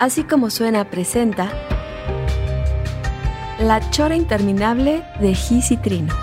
[0.00, 1.52] Así como suena, presenta
[3.58, 6.14] La Chora Interminable de Gis y Trino.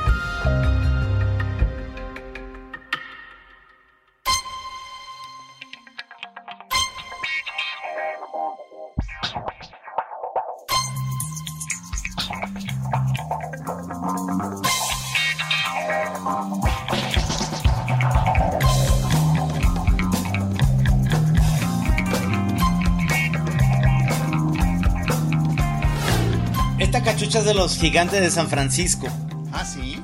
[27.48, 29.08] De los gigantes de San Francisco.
[29.54, 29.96] Ah, sí.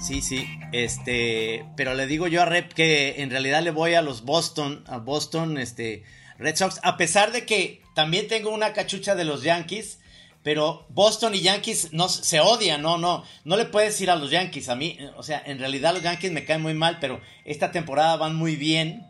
[0.00, 0.48] Sí, sí.
[0.72, 4.82] Este, pero le digo yo a Rep que en realidad le voy a los Boston,
[4.86, 6.04] a Boston, este,
[6.38, 9.98] Red Sox, a pesar de que también tengo una cachucha de los Yankees,
[10.42, 14.30] pero Boston y Yankees no se odian, no, no, no le puedes ir a los
[14.30, 17.72] Yankees a mí, o sea, en realidad los Yankees me caen muy mal, pero esta
[17.72, 19.06] temporada van muy bien.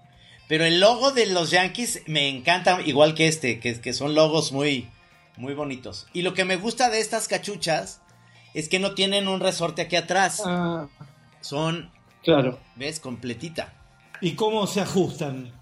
[0.49, 4.51] Pero el logo de los Yankees me encanta, igual que este, que, que son logos
[4.51, 4.89] muy,
[5.36, 6.06] muy bonitos.
[6.12, 8.00] Y lo que me gusta de estas cachuchas
[8.55, 10.42] es que no tienen un resorte aquí atrás.
[10.45, 10.89] Ah,
[11.41, 11.91] Son,
[12.22, 12.59] claro.
[12.77, 13.00] ¿ves?
[13.00, 13.72] Completita.
[14.20, 15.53] ¿Y cómo se ajustan?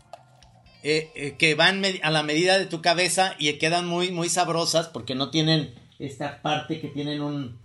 [0.82, 4.88] Eh, eh, que van a la medida de tu cabeza y quedan muy, muy sabrosas
[4.88, 7.58] porque no tienen esta parte que tienen un,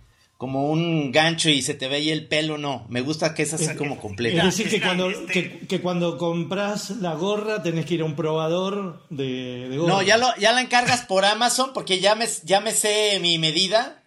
[0.44, 2.84] como un gancho y se te ve ahí el pelo, no.
[2.90, 4.44] Me gusta que es así como Es completa.
[4.44, 8.14] decir, que cuando, este- que, que cuando compras la gorra tenés que ir a un
[8.14, 9.92] probador de, de gorra.
[9.94, 13.38] No, ya, lo, ya la encargas por Amazon porque ya me, ya me sé mi
[13.38, 14.02] medida.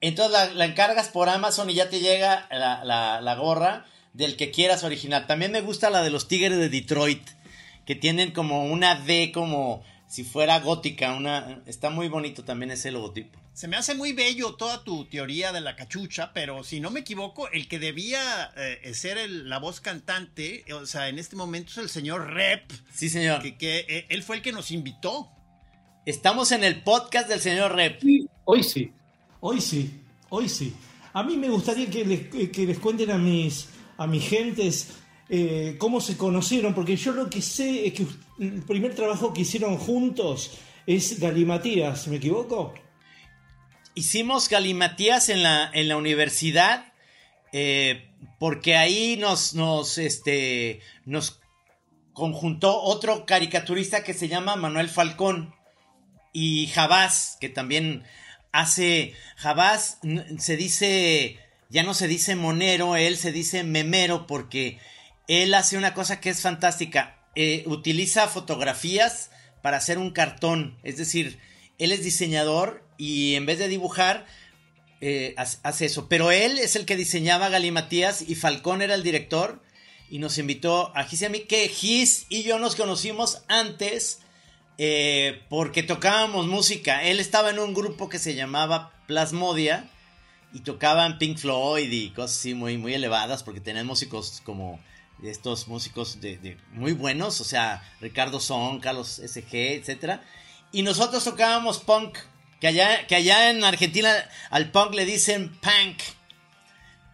[0.00, 4.34] Entonces la, la encargas por Amazon y ya te llega la, la- la gorra del
[4.36, 5.26] que quieras original.
[5.28, 7.22] También me gusta la de los Tigres de Detroit,
[7.86, 11.12] que tienen como una D como si fuera gótica.
[11.14, 13.38] Una, está muy bonito también ese logotipo.
[13.56, 17.00] Se me hace muy bello toda tu teoría de la cachucha, pero si no me
[17.00, 21.70] equivoco, el que debía eh, ser el- la voz cantante, o sea, en este momento
[21.70, 23.40] es el señor Rep, Sí, señor.
[23.40, 25.30] que, que, eh, él fue el que nos invitó.
[26.04, 27.98] Estamos en el podcast del señor Rep.
[28.02, 28.92] Sí, hoy sí.
[29.40, 30.02] Hoy sí.
[30.28, 30.74] Hoy sí.
[31.14, 34.88] A mí me gustaría que les, que les cuenten a mis, a mis gentes
[35.30, 38.06] eh, cómo se conocieron, porque yo lo que sé es que
[38.38, 42.74] el primer trabajo que hicieron juntos es Galimatías, ¿me equivoco?
[43.96, 46.92] Hicimos galimatías en la, en la universidad
[47.52, 51.40] eh, porque ahí nos, nos, este, nos
[52.12, 55.54] conjuntó otro caricaturista que se llama Manuel Falcón
[56.34, 58.04] y Jabás, que también
[58.52, 59.98] hace, Jabás
[60.38, 61.38] se dice,
[61.70, 64.78] ya no se dice monero, él se dice memero porque
[65.26, 69.30] él hace una cosa que es fantástica, eh, utiliza fotografías
[69.62, 71.38] para hacer un cartón, es decir,
[71.78, 74.26] él es diseñador y en vez de dibujar,
[75.00, 76.08] eh, hace eso.
[76.08, 79.62] Pero él es el que diseñaba Galimatías y Falcón era el director
[80.10, 84.20] y nos invitó a Gis y a mí, que Gis y yo nos conocimos antes
[84.78, 87.02] eh, porque tocábamos música.
[87.02, 89.90] Él estaba en un grupo que se llamaba Plasmodia
[90.52, 94.80] y tocaban Pink Floyd y cosas así muy, muy elevadas porque tenían músicos como
[95.22, 100.22] estos músicos de, muy buenos, o sea, Ricardo Son, Carlos SG, etcétera.
[100.72, 102.18] Y nosotros tocábamos punk,
[102.60, 104.12] que allá, que allá en Argentina
[104.50, 106.02] al punk le dicen punk.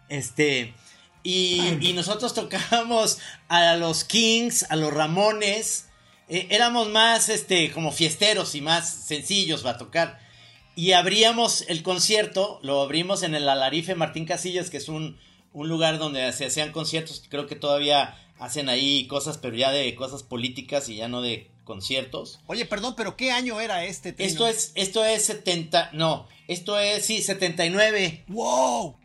[0.09, 0.73] Este,
[1.23, 5.89] y, y nosotros tocábamos a los Kings, a los Ramones.
[6.29, 10.19] eh, éramos más, este, como fiesteros y más sencillos para tocar.
[10.75, 15.19] Y abríamos el concierto, lo abrimos en el Alarife Martín Casillas, que es un,
[15.51, 17.23] un lugar donde se hacían conciertos.
[17.29, 21.51] Creo que todavía hacen ahí cosas, pero ya de cosas políticas y ya no de
[21.63, 22.39] conciertos.
[22.47, 24.13] Oye, perdón, pero ¿qué año era este?
[24.13, 24.29] Trino?
[24.29, 28.95] Esto es, esto es 70, no, esto es, sí, 79, ¡Wow!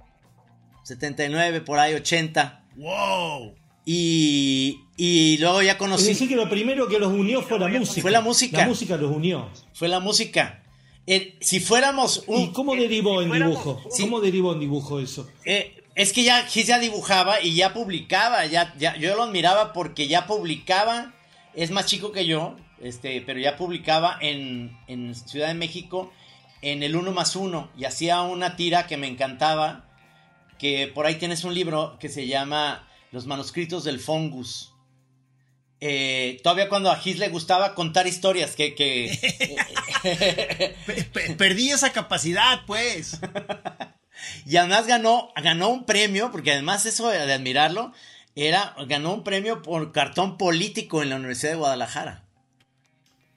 [0.84, 2.64] 79, por ahí 80.
[2.76, 3.54] ¡Wow!
[3.84, 7.68] Y, y luego ya Es conocí, decir, que lo primero que los unió fue la
[7.68, 8.02] música.
[8.02, 8.58] Fue la música.
[8.58, 9.50] La música los unió.
[9.72, 10.62] fue la música.
[11.06, 12.40] Eh, si fuéramos un...
[12.42, 13.82] ¿Y cómo derivó en dibujo?
[13.98, 15.26] ¿Cómo derivó en dibujo eso?
[15.46, 19.72] Eh, es que ya Gis ya dibujaba y ya publicaba, ya, ya, yo lo admiraba
[19.72, 21.14] porque ya publicaba,
[21.58, 26.12] es más chico que yo, este, pero ya publicaba en, en Ciudad de México
[26.62, 29.84] en el 1 más 1 y hacía una tira que me encantaba,
[30.56, 34.72] que por ahí tienes un libro que se llama Los manuscritos del Fungus.
[35.80, 39.18] eh, todavía cuando a Gis le gustaba contar historias, que...
[41.38, 43.20] Perdí esa capacidad, pues.
[44.46, 47.92] y además ganó, ganó un premio, porque además eso de admirarlo,
[48.46, 52.24] era, ganó un premio por cartón político en la Universidad de Guadalajara.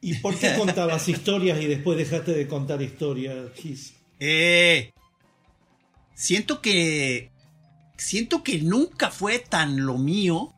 [0.02, 3.94] ¿Y por qué contabas historias y después dejaste de contar historias, Gis?
[4.20, 4.92] Eh,
[6.16, 7.32] siento que...
[7.98, 10.56] Siento que nunca fue tan lo mío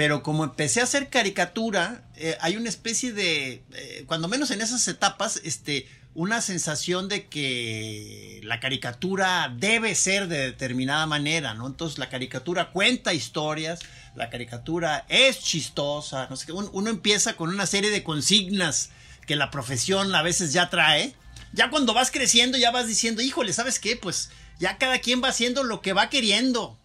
[0.00, 4.62] pero como empecé a hacer caricatura, eh, hay una especie de, eh, cuando menos en
[4.62, 11.66] esas etapas, este, una sensación de que la caricatura debe ser de determinada manera, ¿no?
[11.66, 13.80] Entonces la caricatura cuenta historias,
[14.14, 16.52] la caricatura es chistosa, no sé qué.
[16.52, 18.88] Uno, empieza con una serie de consignas
[19.26, 21.14] que la profesión a veces ya trae.
[21.52, 23.96] Ya cuando vas creciendo ya vas diciendo, híjole, ¿sabes qué?
[23.96, 26.78] Pues ya cada quien va haciendo lo que va queriendo.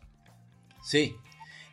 [0.84, 1.16] Sí,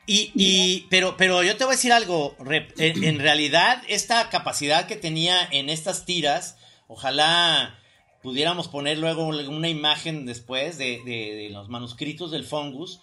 [0.06, 2.36] y, pero, pero yo te voy a decir algo,
[2.78, 6.56] en, realidad esta capacidad que tenía en estas tiras,
[6.88, 7.78] ojalá
[8.20, 13.00] pudiéramos poner luego una imagen después de, los manuscritos del Fungus,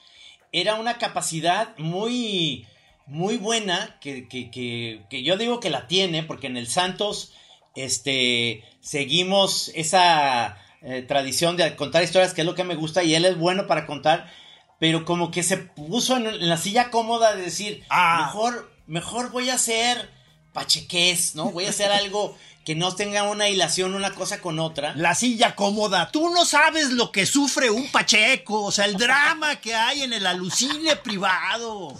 [0.52, 2.68] era una capacidad muy,
[3.06, 7.32] muy buena que, que, yo digo que la tiene, porque en el Santos
[7.76, 13.16] este, seguimos esa eh, tradición de contar historias, que es lo que me gusta, y
[13.16, 14.30] él es bueno para contar
[14.80, 18.24] pero como que se puso en, la silla cómoda de decir, ah.
[18.26, 20.10] mejor, mejor voy a hacer
[20.54, 21.52] pacheques, ¿no?
[21.52, 22.36] Voy a hacer algo
[22.66, 24.94] que no tenga una hilación una cosa con otra.
[24.96, 26.12] La silla cómoda.
[26.12, 30.14] Tú no sabes lo que sufre un pacheco, o sea, el drama que hay en
[30.14, 31.96] el alucine privado.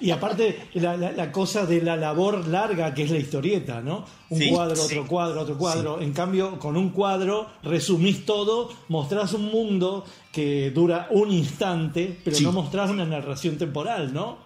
[0.00, 4.06] Y aparte, la, cosa de la labor larga que es la historieta, ¿no?
[4.30, 6.00] Un cuadro, otro cuadro, otro cuadro.
[6.00, 12.40] En cambio, con un cuadro resumís todo, mostrás un mundo que dura un instante, pero
[12.40, 14.38] no mostrás una narración temporal, ¿no?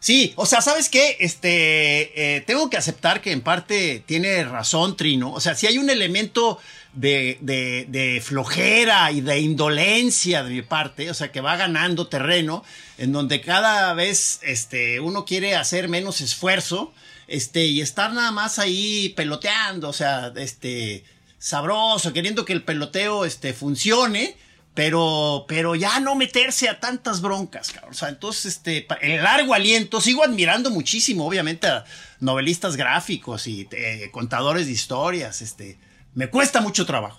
[0.00, 1.16] Sí, o sea, ¿sabes qué?
[1.20, 5.32] Este, eh, tengo que aceptar que en parte tiene razón Trino.
[5.32, 6.58] O sea, si hay un elemento
[6.92, 12.64] de, de, flojera y de indolencia de mi parte, o sea, que va ganando terreno,
[12.98, 16.92] en donde cada vez este, uno quiere hacer menos esfuerzo,
[17.26, 21.04] este, y estar nada más ahí peloteando, o sea, este,
[21.38, 24.36] sabroso, queriendo que el peloteo, este, funcione,
[24.76, 27.92] pero, pero ya no meterse a tantas broncas, cabrón.
[27.92, 31.86] O sea, entonces, este, el largo aliento, sigo admirando muchísimo, obviamente, a
[32.20, 35.78] novelistas gráficos y eh, contadores de historias, este,
[36.12, 37.18] me cuesta mucho trabajo.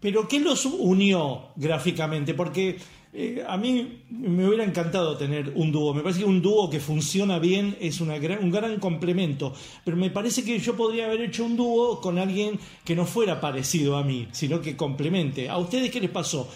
[0.00, 2.32] Pero ¿qué los unió gráficamente?
[2.32, 2.78] Porque
[3.12, 5.94] eh, a mí me hubiera encantado tener un dúo.
[5.94, 9.54] Me parece que un dúo que funciona bien es una un gran complemento.
[9.84, 13.40] Pero me parece que yo podría haber hecho un dúo con alguien que no fuera
[13.40, 15.48] parecido a mí, sino que complemente.
[15.48, 16.48] ¿A ustedes qué les pasó?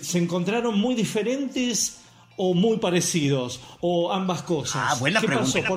[0.00, 2.00] ¿Se encontraron muy diferentes
[2.36, 3.60] o muy parecidos?
[3.80, 4.92] ¿O ambas cosas?
[4.92, 5.60] Ah, buena ¿Qué pregunta.
[5.60, 5.76] Pasó?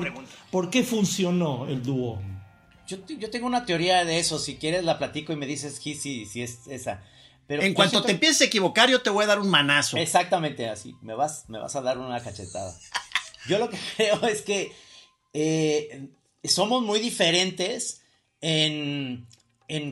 [0.50, 2.18] ¿Por, qué funcionó el dúo?
[2.86, 2.98] Yo,
[3.30, 4.38] tengo una teoría de eso.
[4.38, 7.02] Si quieres la platico y me dices si, si es esa
[7.50, 9.96] en cuanto te empieces a equivocar, yo te voy a dar un manazo.
[9.96, 10.94] Exactamente así.
[11.02, 12.74] Me vas, me vas a dar una cachetada.
[13.48, 14.72] Yo lo que creo es que
[15.32, 16.08] eh,
[16.44, 18.02] somos muy diferentes
[18.40, 19.26] en,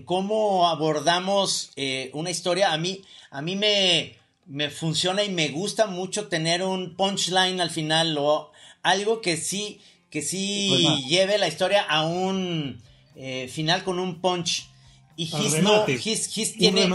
[0.04, 2.72] cómo abordamos eh, una historia.
[2.72, 4.16] A mí, a mí me,
[4.46, 8.52] me funciona y me gusta mucho tener un punchline al final o
[8.82, 9.80] algo que sí,
[10.10, 12.80] que sí pues lleve la historia a un
[13.16, 14.68] eh, final con un punch.
[15.16, 16.88] Y His no, His, tiene,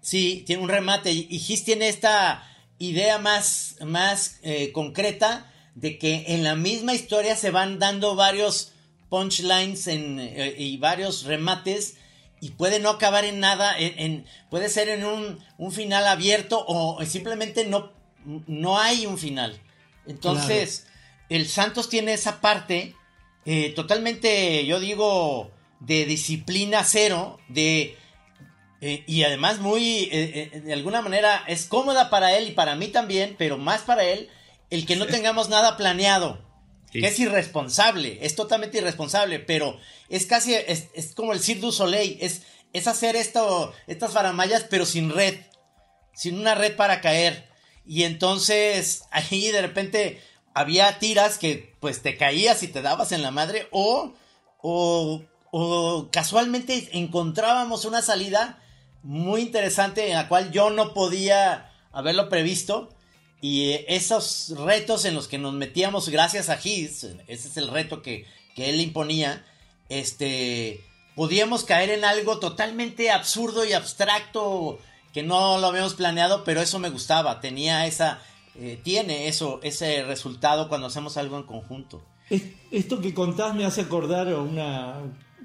[0.00, 1.12] Sí, tiene un remate.
[1.12, 2.46] Y Gis tiene esta
[2.78, 8.72] idea más, más eh, concreta de que en la misma historia se van dando varios
[9.08, 11.96] punchlines en, eh, y varios remates
[12.40, 17.66] y puede no acabar en nada, en, puede ser en un, final abierto o simplemente
[17.66, 17.92] no,
[18.46, 19.60] no hay un final.
[20.06, 20.86] Entonces,
[21.28, 22.94] el Santos tiene esa parte
[23.44, 25.50] eh, totalmente, yo digo,
[25.80, 27.96] de disciplina cero, de
[28.80, 32.76] eh, y además muy, eh, eh, de alguna manera, es cómoda para él y para
[32.76, 34.28] mí también, pero más para él,
[34.70, 36.46] el que no tengamos nada planeado.
[36.92, 42.16] Que es irresponsable, es totalmente irresponsable, pero es casi, es, como el Cirque du Soleil,
[42.20, 42.42] es,
[42.72, 45.34] es hacer esto, estas faramayas, pero sin red,
[46.14, 47.50] sin una red para caer.
[47.84, 50.22] Y entonces ahí de repente
[50.54, 54.14] había tiras que pues te caías y te dabas en la madre, o,
[54.62, 58.62] o, o casualmente encontrábamos una salida
[59.02, 62.90] muy interesante en la cual yo no podía haberlo previsto.
[63.40, 67.68] Y eh, esos retos en los que nos metíamos gracias a His, ese es el
[67.68, 68.26] reto que,
[68.56, 69.44] él imponía,
[69.88, 70.80] este,
[71.14, 74.78] podíamos caer en algo totalmente absurdo y abstracto
[75.12, 78.20] que no lo habíamos planeado, pero eso me gustaba, tenía esa,
[78.56, 82.04] eh, tiene eso, ese resultado cuando hacemos algo en conjunto.
[82.30, 85.00] Es- Esto que contás me hace acordar una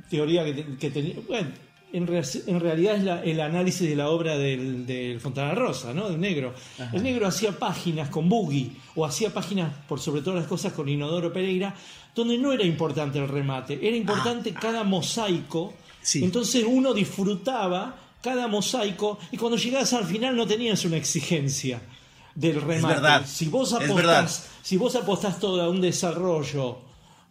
[0.10, 1.16] teoría que, te- que tenía.
[1.28, 1.52] Bueno,
[1.94, 5.94] en, re- en realidad es la- el análisis de la obra del, del Fontana Rosa,
[5.94, 6.10] ¿no?
[6.10, 6.54] Del negro.
[6.92, 10.90] El negro hacía páginas con Boogie, o hacía páginas, por sobre todas las cosas, con
[10.90, 11.74] Inodoro Pereira,
[12.14, 15.74] donde no era importante el remate, era importante cada mosaico.
[16.02, 16.24] Sí.
[16.24, 21.82] Entonces uno disfrutaba cada mosaico y cuando llegabas al final no tenías una exigencia
[22.36, 22.96] del remate.
[22.96, 24.20] verdad, Si vos es verdad.
[24.20, 26.80] apostás, si vos apostás todo a un desarrollo,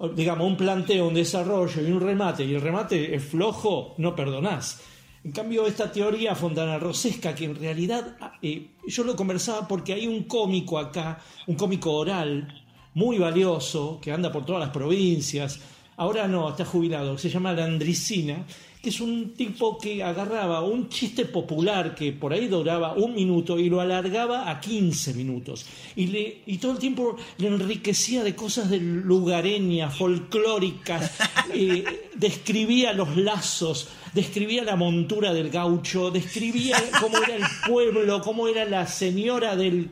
[0.09, 4.81] digamos, un planteo, un desarrollo y un remate, y el remate es flojo, no perdonás.
[5.25, 9.93] En cambio, esta teoría fontana rosesca, que en realidad ah, eh, yo lo conversaba porque
[9.93, 15.61] hay un cómico acá, un cómico oral, muy valioso, que anda por todas las provincias,
[15.97, 18.45] ahora no, está jubilado, se llama Landricina,
[18.83, 23.57] que es un tipo que agarraba un chiste popular que por ahí duraba un minuto
[23.57, 25.65] y lo alargaba a 15 minutos.
[25.95, 31.13] Y, le, y todo el tiempo le enriquecía de cosas de lugareñas, folclóricas,
[31.55, 38.49] eh, describía los lazos, describía la montura del gaucho, describía cómo era el pueblo, cómo
[38.49, 39.91] era la señora del,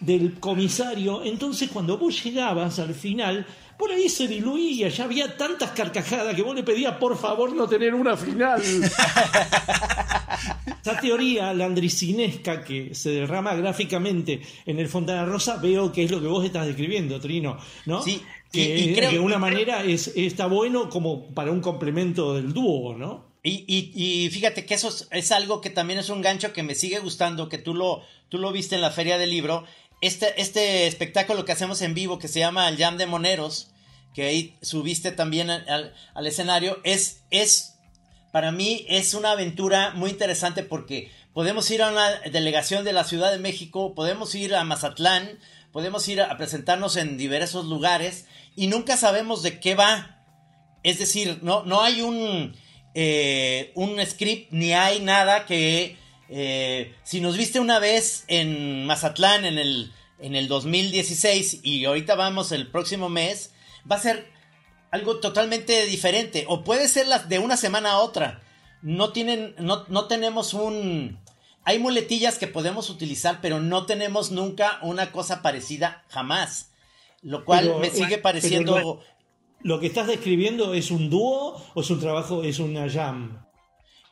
[0.00, 1.24] del comisario.
[1.24, 3.46] Entonces cuando vos llegabas al final,
[3.78, 7.68] por ahí se diluía, ya había tantas carcajadas que vos le pedías por favor no
[7.68, 8.62] tener una final.
[10.66, 16.20] Esta teoría landricinesca que se derrama gráficamente en el Fontana Rosa, veo que es lo
[16.20, 18.02] que vos estás describiendo, Trino, ¿no?
[18.02, 18.22] Sí,
[18.52, 22.94] que y- y de alguna manera es, está bueno como para un complemento del dúo,
[22.96, 23.26] ¿no?
[23.42, 23.92] Y, y-
[24.24, 26.98] y fíjate que eso es, es algo que también es un gancho que me sigue
[27.00, 29.64] gustando, que tú lo, tú lo viste en la feria del libro.
[30.00, 33.70] Este, este espectáculo que hacemos en vivo, que se llama El Jam de Moneros,
[34.14, 37.74] que ahí subiste también al, al- escenario, es, es,
[38.32, 43.04] para mí, es una aventura muy interesante porque podemos ir a una delegación de la
[43.04, 45.38] Ciudad de México, podemos ir a Mazatlán,
[45.72, 50.24] podemos ir a presentarnos en diversos lugares y nunca sabemos de qué va.
[50.82, 52.56] Es decir, no, no hay un,
[52.94, 55.96] eh, un script ni hay nada que...
[56.28, 62.14] eh, si nos viste una vez en Mazatlán en el, en el 2016 y ahorita
[62.14, 63.52] vamos el próximo mes,
[63.90, 64.30] va a ser
[64.90, 66.44] algo totalmente diferente.
[66.48, 68.42] O puede ser las de una semana a otra.
[68.82, 71.18] No tienen, no, no tenemos un.
[71.64, 76.70] Hay muletillas que podemos utilizar, pero no tenemos nunca una cosa parecida jamás.
[77.22, 78.78] Lo cual Pero, me eh, sigue pero pareciendo.
[78.78, 79.00] lo-
[79.62, 83.44] ¿Lo que estás describiendo es un dúo o es un trabajo, es una jam?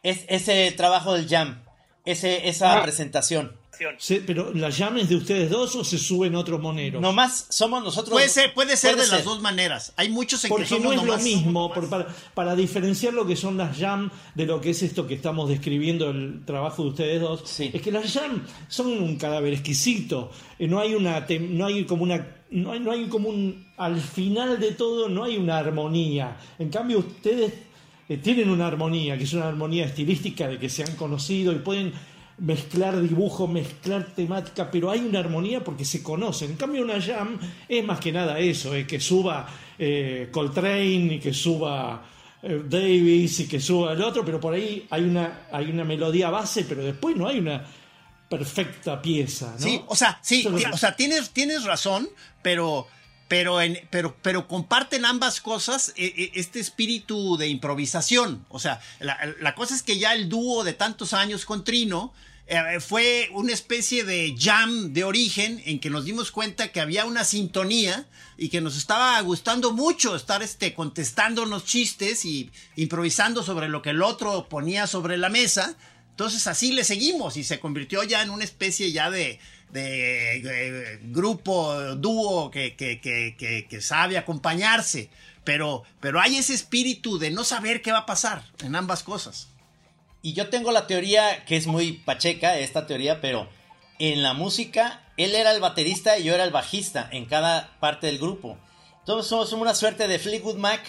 [0.02, 1.62] Es ese trabajo del jam.
[2.04, 3.52] Ese, esa presentación.
[3.98, 7.02] Se- pero la jam es de ustedes dos o se suben otros moneros.
[7.02, 8.10] Nomás somos nosotros.
[8.12, 9.92] Puede ser, puede ser Puede de las dos maneras.
[9.96, 13.26] Hay muchos en que Porque somos no es lo mismo, por- para, para diferenciar lo
[13.26, 16.88] que son las jam de lo que es esto que estamos describiendo, el trabajo de
[16.90, 17.72] ustedes dos, Sí.
[17.74, 20.30] es que las jam son un cadáver exquisito.
[20.60, 23.66] Eh, No hay una, tem- no hay como una, no hay, no hay como un,
[23.76, 26.36] al final de todo no hay una armonía.
[26.60, 27.52] En cambio ustedes
[28.08, 31.56] eh, tienen una armonía, que es una armonía estilística de que se han conocido y
[31.56, 31.92] pueden
[32.38, 36.52] mezclar dibujo, mezclar temática, pero hay una armonía porque se conocen.
[36.52, 39.46] En cambio, una jam es más que nada eso, es que suba
[39.78, 42.04] eh, Coltrane y que suba
[42.42, 46.30] eh, Davis y que suba el otro, pero por ahí hay una, hay una melodía
[46.30, 47.64] base, pero después no hay una
[48.28, 49.52] perfecta pieza.
[49.52, 49.58] ¿no?
[49.58, 52.08] Sí, o sea, sí, o sea, tienes, tienes razón,
[52.42, 52.86] pero,
[53.28, 58.44] pero, en, pero, pero comparten ambas cosas eh, eh, este espíritu de improvisación.
[58.48, 62.12] O sea, la, la cosa es que ya el dúo de tantos años con Trino
[62.46, 67.06] eh, fue una especie de jam de origen en que nos dimos cuenta que había
[67.06, 73.68] una sintonía y que nos estaba gustando mucho estar este, contestándonos chistes y improvisando sobre
[73.70, 75.74] lo que el otro ponía sobre la mesa.
[76.10, 79.40] Entonces así le seguimos y se convirtió ya en una especie ya de,
[79.74, 83.00] de, eh, grupo, dúo que, que,
[83.68, 85.10] que, sabe acompañarse.
[85.42, 89.48] Pero, pero hay ese espíritu de no saber qué va a pasar en ambas cosas.
[90.22, 93.48] Y yo tengo la teoría que es muy pacheca, esta teoría, pero
[93.98, 98.06] en la música, él era el baterista y yo era el bajista en cada parte
[98.06, 98.56] del grupo.
[99.00, 100.80] Entonces somos una suerte de Fleetwood Mac,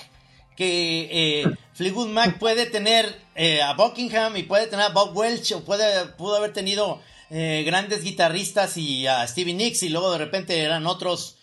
[0.56, 5.52] que eh, Fleetwood Mac puede tener eh, a Buckingham y puede tener a Bob Welch,
[5.52, 10.18] o puede, pudo haber tenido eh, grandes guitarristas y a Stevie Nicks, y luego de
[10.20, 11.38] repente eran otros.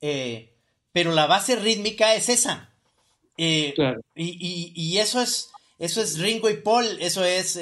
[0.00, 0.52] eh,
[0.92, 2.70] pero la base rítmica es esa.
[3.38, 4.00] Eh, Claro.
[4.14, 7.58] y, y- y eso es eso es Ringo y Paul, eso es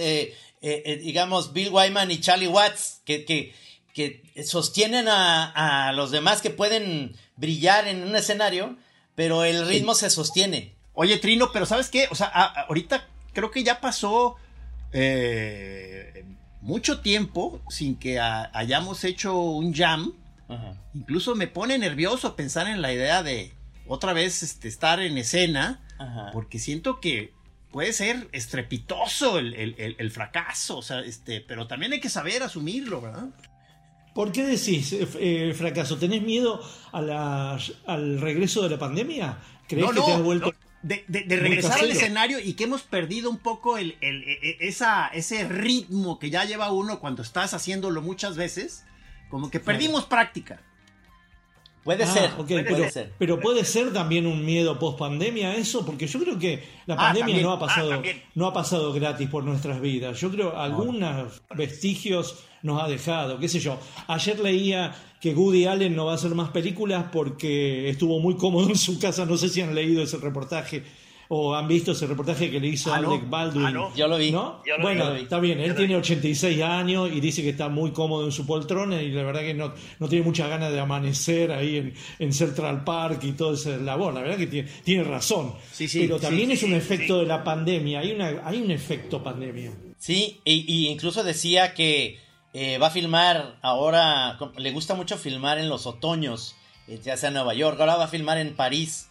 [0.60, 3.52] digamos Bill Wyman y Charlie Watts que, que,
[3.94, 8.76] que sostienen a, a los demás que pueden brillar en un escenario,
[9.14, 10.74] pero el ritmo se sostiene.
[10.94, 12.08] Oye, Trino, pero ¿sabes qué?
[12.10, 14.36] O sea, a- ahorita creo que ya pasó
[14.92, 16.24] eh,
[16.60, 20.12] mucho tiempo sin que ha- hayamos hecho un jam.
[20.48, 20.74] Ajá.
[20.94, 23.52] Incluso me pone nervioso pensar en la idea de,
[23.86, 26.30] otra vez este, estar en escena, Ajá.
[26.32, 27.32] porque siento que
[27.70, 32.08] puede ser estrepitoso el, el- el- el fracaso, o sea, este, pero también hay que
[32.08, 33.26] saber asumirlo, ¿verdad?
[34.14, 35.96] ¿Por qué decís eh, eh, fracaso?
[35.98, 36.60] ¿Tenés miedo
[36.92, 39.38] a la- al regreso de la pandemia?
[39.68, 42.54] ¿Crees No, que no, te has vuelto no, de, de- de regresar al escenario y
[42.54, 46.70] que hemos perdido un poco el, el- e- e- esa, ese ritmo que ya lleva
[46.72, 48.84] uno cuando estás haciéndolo muchas veces,
[49.28, 50.60] como que perdimos práctica.
[51.88, 53.12] Puede Ah, ser, puede pero, ser.
[53.18, 56.96] pero puede ser también un miedo post pandemia eso, porque yo creo que la Ah,
[56.98, 57.42] pandemia también.
[57.46, 58.02] no ha Ah, pasado,
[58.34, 60.20] no ha pasado gratis por nuestras vidas.
[60.20, 63.78] Yo creo algunos vestigios nos ha dejado, qué sé yo.
[64.06, 68.68] Ayer leía que Woody Allen no va a hacer más películas porque estuvo muy cómodo
[68.68, 69.24] en su casa.
[69.24, 70.82] No sé si han leído ese reportaje
[71.28, 73.10] o han visto ese reportaje que le hizo Ah, no.
[73.10, 73.66] Alec Baldwin.
[73.66, 73.94] Ah, no.
[73.94, 74.30] Yo lo vi.
[74.30, 74.62] ¿No?
[74.66, 77.92] Yo lo bueno, vi, está bien, él tiene 86 años y dice que está muy
[77.92, 81.52] cómodo en su poltrona y la verdad que no, no tiene muchas ganas de amanecer
[81.52, 84.14] ahí en, en Central Park y toda esa labor.
[84.14, 85.54] La verdad que tiene, tiene razón.
[85.70, 88.70] Sí, sí, Pero también sí, es un efecto de la pandemia, hay, una, hay un
[88.70, 89.72] efecto pandemia.
[89.98, 92.18] Sí, y, y incluso decía que
[92.54, 96.54] eh, va a filmar ahora, le gusta mucho filmar en los otoños,
[96.86, 99.07] eh, ya sea en Nueva York, ahora va a filmar en París,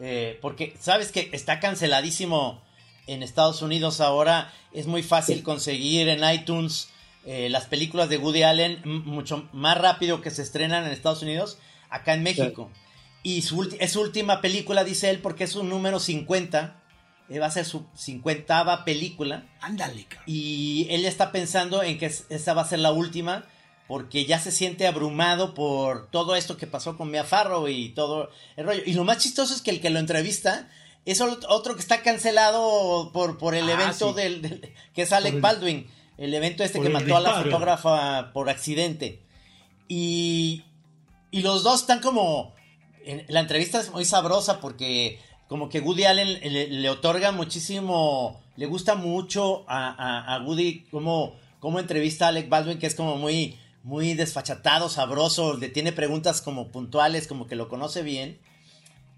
[0.00, 2.60] eh, porque sabes que está canceladísimo
[3.06, 6.88] en Estados Unidos ahora, es muy fácil conseguir en iTunes
[7.26, 11.58] eh, las películas de Woody Allen mucho más rápido que se estrenan en Estados Unidos,
[11.90, 12.70] acá en México.
[13.22, 16.80] Y su es su última película, dice él, porque es un número 50,
[17.28, 19.44] eh, va a ser su 50 película.
[19.60, 20.06] Ándale.
[20.26, 23.44] Y él está pensando en que es- esa va a ser la última
[23.90, 28.30] porque ya se siente abrumado por todo esto que pasó con Mia Farrow y todo
[28.56, 28.82] el rollo.
[28.86, 30.68] Y lo más chistoso es que el que lo entrevista
[31.06, 34.14] es ot- otro que está cancelado por, por el Ah, evento sí.
[34.14, 38.32] del, del- que es Alec el- Baldwin, el evento este que mató a la fotógrafa
[38.32, 39.22] por accidente.
[39.88, 40.62] Y,
[41.32, 42.54] y los dos están como...
[43.04, 45.18] en- la entrevista es muy sabrosa porque
[45.48, 50.84] como que Woody Allen le, le otorga muchísimo, le gusta mucho a, a- a Woody
[50.92, 55.92] como, como entrevista a Alec Baldwin, que es como muy, muy desfachatado, sabroso, le tiene
[55.92, 58.38] preguntas como puntuales, como que lo conoce bien.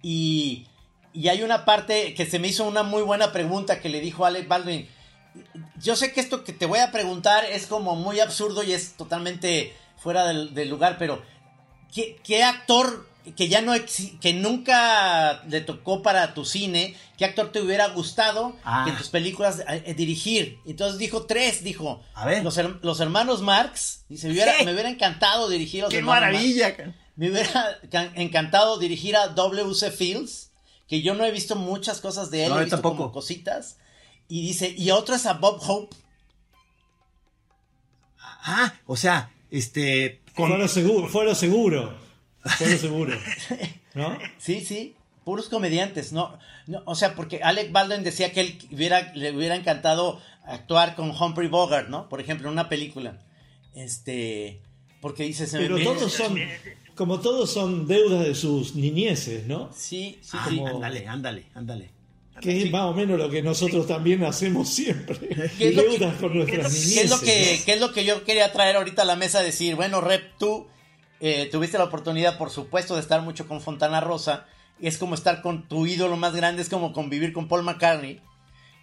[0.03, 0.67] Y,
[1.13, 4.25] y hay una parte que se me hizo una muy buena pregunta que le dijo
[4.25, 4.89] Alec Baldwin.
[5.81, 8.93] Yo sé que esto que te voy a preguntar es como muy absurdo y es
[8.95, 11.23] totalmente fuera del, lugar, pero
[11.93, 13.73] ¿qué, qué actor que ya no
[14.21, 18.83] que nunca le tocó para tu cine, qué actor te hubiera gustado Ah.
[18.85, 20.59] que en tus películas eh, eh, dirigir?
[20.67, 22.03] Entonces dijo tres, dijo.
[22.15, 22.43] A ver.
[22.43, 24.65] Los, her- los hermanos Marx, dice, me hubiera, ¿Qué?
[24.65, 26.37] me hubiera encantado dirigir a los ¡Qué Marx.
[27.15, 29.91] Me hubiera can- encantado dirigir a W.C.
[29.93, 30.51] Fields,
[30.89, 32.97] que yo no he visto muchas cosas de él, No, he visto tampoco.
[32.97, 33.77] como cositas.
[34.29, 35.95] Y dice, y otro es a Bob Hope.
[38.45, 40.21] Ah, o sea, este.
[40.35, 41.97] con- Fue lo seguro, fue lo seguro.
[42.59, 43.19] Fue lo seguro.
[43.95, 44.19] ¿No?
[44.39, 46.39] Sí, sí, puros comediantes, ¿no?
[46.67, 51.11] no o sea, porque Alec Baldwin decía que él hubiera, le hubiera encantado actuar con
[51.11, 52.09] Humphrey Bogart, ¿no?
[52.09, 53.21] Por ejemplo, en una película.
[53.75, 54.61] Este,
[55.01, 56.39] porque dice, se me Pero todos son,
[56.95, 59.71] como todos son deudas de sus niñeces, ¿no?
[59.75, 60.57] Sí, sí, Ah, sí.
[60.57, 61.91] como- Ándale, ándale, ándale.
[62.41, 65.19] Que es más o menos lo que nosotros también hacemos siempre.
[65.59, 66.95] ¿Qué es lo que- Deudas con nuestras niñeces.
[66.95, 67.65] ¿Qué es, lo que, ¿no?
[67.65, 69.43] qué es lo que yo quería traer ahorita a la mesa?
[69.43, 70.67] Decir, bueno, Rep, tú
[71.23, 74.47] eh, tuviste la oportunidad, por supuesto, de estar mucho con Fontana Rosa.
[74.81, 78.21] Y es como estar con tu ídolo más grande, es como convivir con Paul McCartney.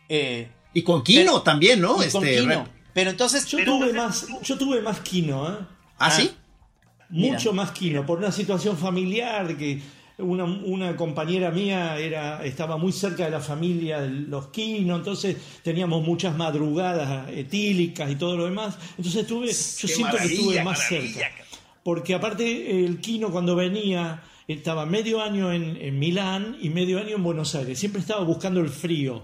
[0.07, 2.01] Eh, Y con Kino Pero- también, ¿no?
[2.03, 2.67] y con Este, Kino.
[2.93, 5.57] Pero entonces, Yo pero- tuve más, yo tuve más Kino, ¿eh?
[5.99, 6.31] ¿Ah, sí?
[7.09, 7.33] Mira.
[7.33, 9.81] Mucho más Kino, por una situación familiar, de que
[10.19, 15.35] una, una compañera mía era, estaba muy cerca de la familia de los Kino, entonces
[15.63, 18.77] teníamos muchas madrugadas etílicas y todo lo demás.
[18.97, 21.31] Entonces tuve, yo Qué siento que estuve más cerca.
[21.83, 27.15] Porque aparte el Kino cuando venía estaba medio año en, en Milán y medio año
[27.15, 27.77] en Buenos Aires.
[27.79, 29.21] Siempre estaba buscando el frío.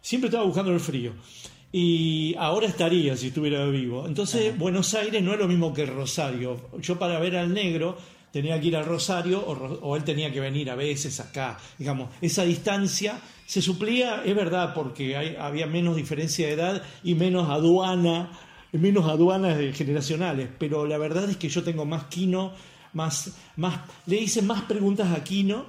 [0.00, 1.12] Siempre estaba buscando el frío.
[1.72, 4.06] Y ahora estaría si estuviera vivo.
[4.06, 6.68] Entonces Buenos Aires no es lo mismo que Rosario.
[6.80, 7.96] Yo para ver al negro
[8.32, 11.58] tenía que ir al Rosario o, él tenía que venir a veces acá.
[11.78, 17.14] Digamos, esa distancia se suplía, es verdad, porque hay- había menos diferencia de edad y
[17.14, 18.30] menos aduana
[18.78, 22.52] menos aduanas generacionales, pero la verdad es que yo tengo más Kino,
[22.92, 25.66] más, más, le hice más preguntas a Kino,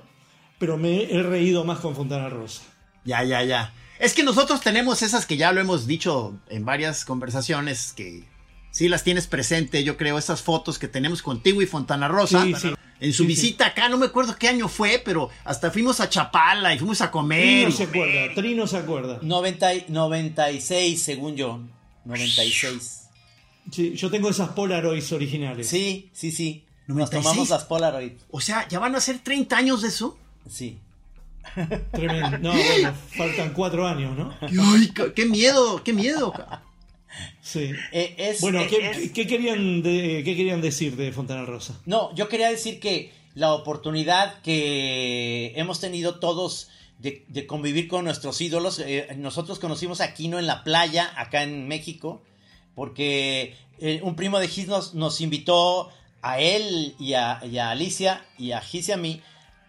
[0.58, 2.64] pero me he reído más con Fontana Rosa.
[3.04, 3.74] Ya, ya, ya.
[4.00, 8.24] Es que nosotros tenemos esas que ya lo hemos dicho en varias conversaciones que
[8.72, 12.44] sí las tienes presente, yo creo, esas fotos que tenemos contigo y Fontana Rosa.
[12.44, 12.74] Sí, sí.
[13.00, 16.10] En su Sí, visita acá, no me acuerdo qué año fue, pero hasta fuimos a
[16.10, 17.66] Chapala y fuimos a comer.
[17.66, 19.20] Trino se acuerda, Trino se acuerda.
[19.22, 21.60] 90 y- 96, según yo.
[22.06, 23.02] 96.
[23.72, 25.68] Sí, yo tengo esas Polaroids originales.
[25.68, 26.64] Sí, sí, sí.
[26.88, 27.24] Nos 96.
[27.24, 28.12] tomamos las Polaroid.
[28.32, 30.18] O sea, ¿ya van a ser 30 años de eso?
[30.50, 30.78] Sí.
[31.92, 32.38] Tremendo.
[32.40, 34.34] No, bueno, faltan cuatro años, ¿no?
[34.42, 36.34] Ay, ca- qué miedo, qué miedo.
[37.42, 37.72] Sí.
[37.92, 41.80] Eh, es- Bueno, eh, ¿qué, es- qué querían de- qué querían decir de Fontana Rosa?
[41.86, 48.40] No, yo quería decir que la oportunidad que hemos tenido todos de, convivir con nuestros
[48.42, 52.22] ídolos, eh, nosotros conocimos a Aquino en la playa, acá en México,
[52.74, 55.90] porque eh, un primo de Gis nos, invitó
[56.22, 59.22] a él y a, Alicia y a Gis y a mí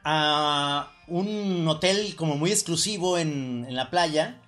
[0.04, 4.40] a un hotel como muy exclusivo en, en la playa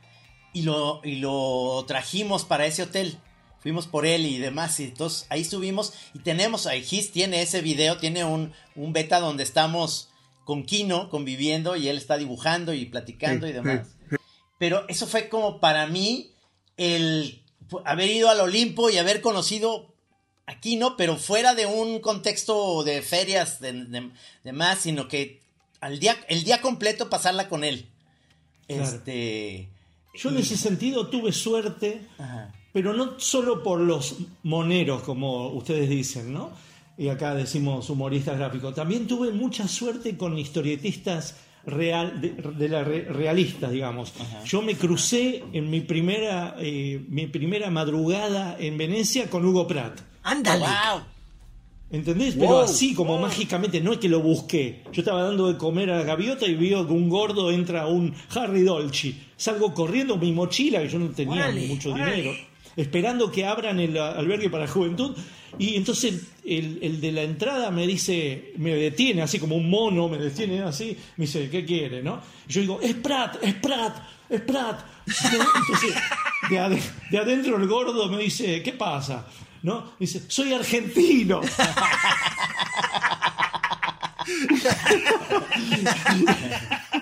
[0.53, 3.19] y lo, y lo trajimos para ese hotel.
[3.61, 7.61] Fuimos por él y demás, y entonces ahí estuvimos y tenemos, ahí Gis tiene ese
[7.61, 10.11] video, tiene un, un beta donde estamos
[10.49, 13.87] con Kino conviviendo y él está dibujando y platicando y demás.
[14.59, 16.31] Pero eso fue como para mí
[16.79, 17.43] el
[17.85, 19.93] haber ido al Olimpo y haber conocido
[20.47, 24.11] a Kino, pero fuera de un contexto de ferias de, de-
[24.43, 25.43] de más, sino que
[25.83, 27.85] al día, el día completo pasarla con él.
[28.67, 28.85] Claro.
[28.85, 29.69] Este.
[30.15, 32.55] Yo en ese sentido tuve suerte, Ajá.
[32.73, 36.53] pero no solo por los moneros, como ustedes dicen, ¿no?
[36.99, 38.75] Y acá decimos humoristas gráficos.
[38.75, 44.13] También tuve mucha suerte con historietistas real, de, de la re- realistas, digamos.
[44.45, 50.01] Yo me crucé en mi primera, eh, mi primera madrugada en Venecia con Hugo Pratt.
[50.25, 50.61] Ándale.
[50.65, 51.03] ¡Wow!
[51.91, 52.35] ¿Entendés?
[52.39, 54.83] Pero así como mágicamente, no es que lo busqué.
[54.93, 57.87] Yo estaba dando de comer a la gaviota y veo que un gordo entra a
[57.87, 59.15] un Harry Dolce.
[59.39, 62.17] Salgo corriendo con mi mochila, que yo no tenía Órale, mucho órale.
[62.17, 62.37] dinero,
[62.79, 65.15] esperando que abran el albergue para juventud.
[65.59, 70.19] Y entonces el, de la entrada me dice, me detiene así como un mono, me
[70.19, 72.03] detiene así, me dice, ¿qué quiere?
[72.03, 72.21] ¿no?
[72.47, 73.97] Yo digo, es Pratt, es Pratt,
[74.29, 74.81] es Pratt.
[75.07, 75.47] ¿No?
[75.61, 75.95] Entonces,
[77.11, 79.27] de adentro el gordo me dice, ¿qué pasa?
[79.63, 79.95] ¿No?
[79.99, 81.41] Dice, soy argentino.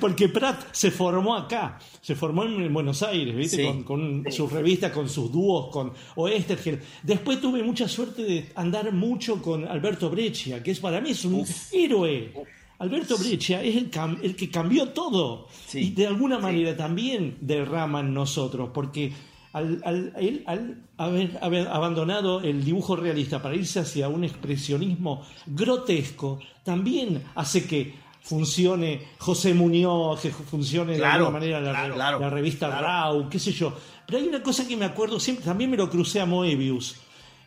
[0.00, 3.56] Porque Pratt se formó acá, se formó en Buenos Aires, ¿viste?
[3.58, 3.64] Sí.
[3.64, 6.80] Con, con sus revistas, con sus dúos, con Oestergel.
[7.02, 11.24] Después tuve mucha suerte de andar mucho con Alberto Breccia, que es para mí es
[11.24, 12.32] un héroe.
[12.80, 15.48] Alberto Breccia es el, cam- el que cambió todo.
[15.66, 15.78] Sí.
[15.80, 19.12] Y de alguna manera también derrama en nosotros, porque
[19.52, 25.22] al, al- él, al haber, haber abandonado el dibujo realista para irse hacia un expresionismo
[25.46, 27.94] grotesco, también hace que
[28.28, 32.86] funcione José Muñoz, que funcione de alguna manera la, claro, la claro, revista claro.
[32.86, 33.72] Rau, qué sé yo.
[34.06, 36.96] Pero hay una cosa que me acuerdo siempre, también me lo crucé a Moebius.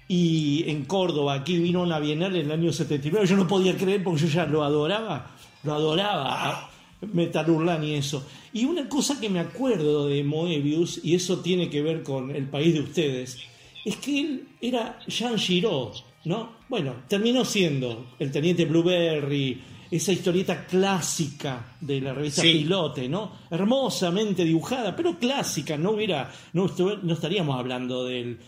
[0.07, 4.03] Y en Córdoba, aquí vino una bienal en el año 79, yo no podía creer
[4.03, 5.29] porque yo ya lo adoraba,
[5.63, 6.71] lo adoraba,
[7.13, 7.45] Metal
[7.83, 8.25] y eso.
[8.51, 12.47] Y una cosa que me acuerdo de Moebius, y eso tiene que ver con el
[12.47, 13.37] país de ustedes,
[13.85, 15.93] es que él era Jean Giraud,
[16.25, 16.53] ¿no?
[16.69, 19.61] Bueno, terminó siendo el teniente Blueberry,
[19.91, 22.53] esa historieta clásica de la revista Sí.
[22.59, 23.33] Pilote, ¿no?
[23.49, 26.65] Hermosamente dibujada, pero clásica, no hubiera, no,
[27.11, 28.39] estaríamos hablando de él.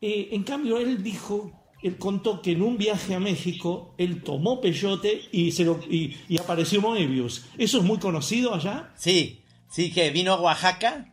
[0.00, 4.60] Eh, en cambio, él dijo, él contó que en un viaje a México, él tomó
[4.60, 7.44] peyote y, se lo, y, y apareció Moebius.
[7.58, 8.90] ¿Eso es muy conocido allá?
[8.96, 11.12] Sí, sí, que vino a Oaxaca.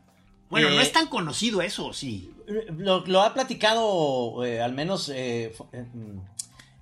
[0.50, 2.32] Bueno, no Eh, es tan conocido eso, sí.
[2.78, 5.12] Lo, lo ha platicado, eh, al menos,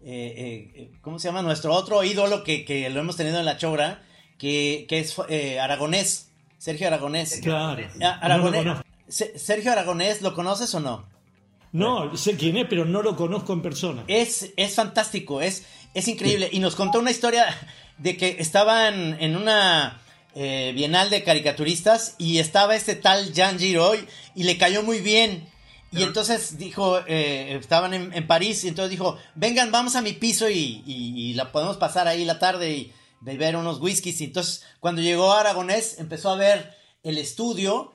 [0.05, 1.41] eh, eh, ¿cómo se llama?
[1.41, 4.03] Nuestro otro ídolo que, que lo hemos tenido en la chobra,
[4.37, 7.39] que, que es eh, Aragonés, Sergio Aragonés.
[7.41, 7.85] Claro.
[8.01, 8.77] Ah, No Aragonés.
[9.07, 11.05] Se- Sergio Aragonés, ¿lo conoces o no?
[11.71, 14.03] No, sé quién es, pero no lo conozco en persona.
[14.07, 16.49] Es, es fantástico, es, es increíble.
[16.51, 17.45] Y nos contó una historia
[17.97, 19.99] de que estaban en una
[20.35, 23.97] eh, bienal de caricaturistas y estaba este tal Jean Giraud
[24.35, 25.47] y le cayó muy bien.
[25.99, 30.13] Y entonces dijo, eh, estaban en, en París y entonces dijo, vengan, vamos a mi
[30.13, 34.21] piso y, y- y la podemos pasar ahí la tarde y beber unos whiskies.
[34.21, 37.93] Y entonces cuando llegó a Aragonés empezó a ver el estudio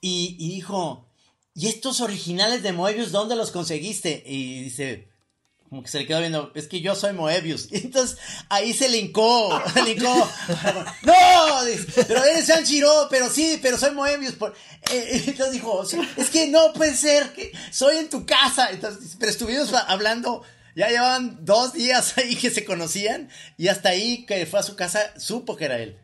[0.00, 1.06] y, y dijo,
[1.54, 4.22] ¿y estos originales de Moebius dónde los conseguiste?
[4.26, 5.11] Y dice,
[5.72, 7.68] como que se le quedó viendo, es que yo soy Moebius.
[7.72, 8.18] Y entonces
[8.50, 10.30] ahí se le hincó, se le hincó.
[11.02, 14.34] no, dice, pero eres Giraud, pero sí, pero soy Moebius.
[14.34, 14.54] Por...
[14.90, 15.82] Eh, entonces dijo,
[16.18, 18.68] es que no puede ser, que soy en tu casa.
[18.70, 20.42] Entonces, pero estuvimos hablando,
[20.76, 24.76] ya llevaban dos días ahí que se conocían y hasta ahí que fue a su
[24.76, 25.96] casa supo que era él.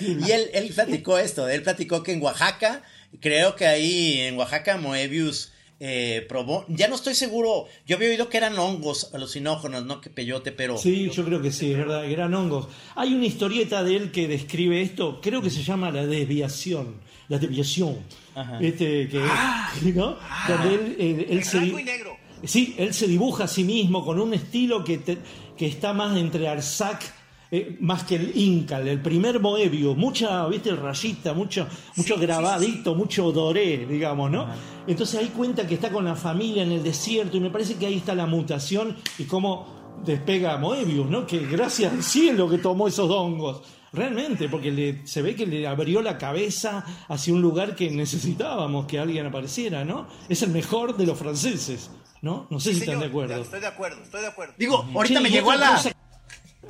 [0.00, 2.82] y él, él platicó esto, él platicó que en Oaxaca,
[3.20, 8.28] creo que ahí en Oaxaca Moebius eh, probó, ya no estoy seguro, yo había oído
[8.28, 10.78] que eran hongos alucinógenos, no que peyote, pero...
[10.78, 12.68] Sí, yo creo que sí, es verdad, gran hongos.
[12.94, 16.94] Hay una historieta de él que describe esto, creo que se llama La desviación,
[17.28, 17.98] la desviación.
[18.34, 18.58] Ajá.
[18.60, 19.20] Este, que,
[19.94, 20.16] ¿no?
[20.48, 22.16] Donde él, él- él se, Blanco y negro.
[22.44, 25.18] Sí, él se dibuja a sí mismo con un estilo que, te-
[25.56, 27.02] que está más entre Arzac
[27.50, 33.30] eh, más que el Inca, el primer Moebius, mucha, viste, rayita, mucho, mucho grabadito, mucho
[33.32, 34.46] doré, digamos, ¿no?
[34.86, 37.86] Entonces ahí cuenta que está con la familia en el desierto y me parece que
[37.86, 41.26] ahí está la mutación y cómo despega Moebius, ¿no?
[41.26, 43.62] Que gracias al cielo que tomó esos hongos.
[43.92, 48.84] Realmente, porque le- se ve que le abrió la cabeza hacia un lugar que necesitábamos
[48.86, 50.06] que alguien apareciera, ¿no?
[50.28, 52.46] Es el mejor de los franceses, ¿no?
[52.50, 53.36] No sé si están de acuerdo.
[53.40, 54.54] Estoy de acuerdo, estoy de acuerdo.
[54.58, 55.70] Digo, ahorita me llegó a la.
[55.76, 55.92] cosa-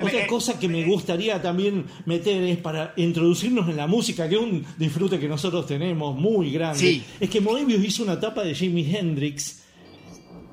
[0.00, 4.34] otra Eh, cosa que me gustaría también meter es para introducirnos en la música, que
[4.36, 6.78] es un disfrute que nosotros tenemos muy grande.
[6.78, 7.04] Sí.
[7.18, 9.62] Es que Moebius hizo una tapa de Jimi Hendrix.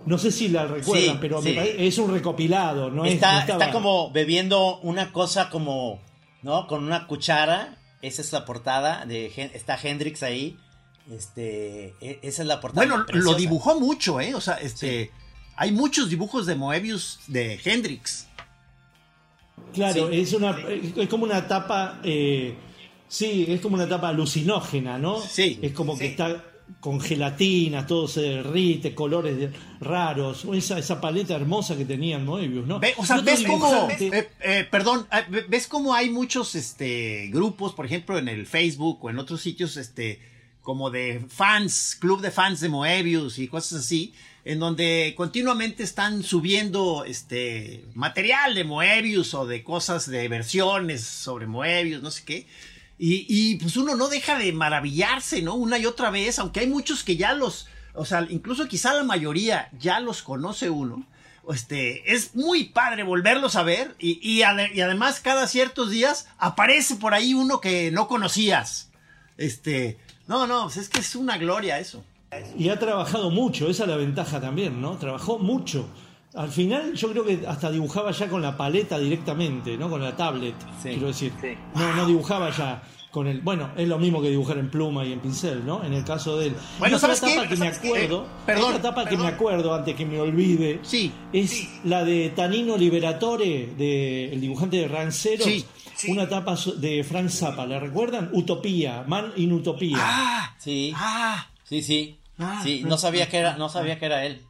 [0.05, 1.55] No sé si la recuerdan, Sí, pero me sí.
[1.55, 3.05] parece- es un recopilado, ¿no?
[3.05, 6.01] es- está, no estaba- está como bebiendo una cosa como,
[6.41, 6.67] ¿no?
[6.67, 7.77] Con una cuchara.
[8.01, 10.57] Esa es la portada de está Hendrix ahí.
[11.11, 12.85] Este, e- esa es la portada.
[12.87, 14.35] Bueno, lo dibujó mucho, ¿eh?
[14.35, 15.11] O sea, este.
[15.55, 18.27] Hay muchos dibujos de Moebius de Hendrix.
[19.73, 20.19] Claro, Sí.
[20.19, 20.55] es una
[20.97, 22.55] es como una tapa, eh,
[23.07, 25.19] sí, es como una tapa alucinógena, ¿no?
[25.19, 26.43] Sí, Es como que está
[26.79, 32.65] con gelatina, todo se derrite, colores de- raros, esa, esa paleta hermosa que tenían Moebius,
[32.65, 32.79] ¿no?
[32.79, 37.73] Ve- o sea, ves cómo, eh, eh, perdón, ve- ves cómo hay muchos este, grupos,
[37.73, 40.19] por ejemplo, en el Facebook o en otros sitios, este,
[40.61, 44.13] como de fans, club de fans de Moebius y cosas así,
[44.45, 51.47] en donde continuamente están subiendo este material de Moebius o de cosas de versiones sobre
[51.47, 52.47] Moebius, no sé qué.
[53.05, 55.55] Y, pues uno no deja de maravillarse, ¿no?
[55.55, 59.03] Una y otra vez, aunque hay muchos que ya los, o sea, incluso quizá la
[59.03, 61.05] mayoría ya los conoce uno.
[61.49, 67.13] Este, es muy padre volverlos a ver y, y además cada ciertos días aparece por
[67.13, 68.89] ahí uno que no conocías.
[69.37, 72.05] Este, no, no, pues es que es una gloria eso.
[72.57, 74.91] Y ha trabajado mucho, esa es la ventaja también, ¿no?
[74.97, 75.87] Trabajó mucho.
[76.35, 79.89] Al final yo creo que hasta dibujaba ya con la paleta directamente, ¿no?
[79.89, 80.89] Con la tablet, Sí.
[80.89, 81.31] quiero decir.
[81.75, 83.41] No, no dibujaba ya con el...
[83.41, 85.83] Bueno, es lo mismo que dibujar en pluma y en pincel, ¿no?
[85.83, 86.55] En el caso de él.
[86.79, 87.33] Bueno, ¿sabes qué?
[87.33, 87.87] etapa que me ¿Sabes qué?
[87.89, 91.69] acuerdo, Eh, perdón, otra etapa que me acuerdo antes que me olvide, Sí, es sí.
[91.83, 95.45] la de Tanino Liberatore, de, el dibujante de Ranceros.
[95.95, 98.31] Sí, Una etapa so- de Frank Zappa, ¿la recuerdan?
[98.33, 99.97] Utopía, Man in Utopía.
[99.99, 102.17] Ah, Sí, ah, sí, sí.
[102.37, 104.41] Ah, sí, no sabía que era, no sabía que era él.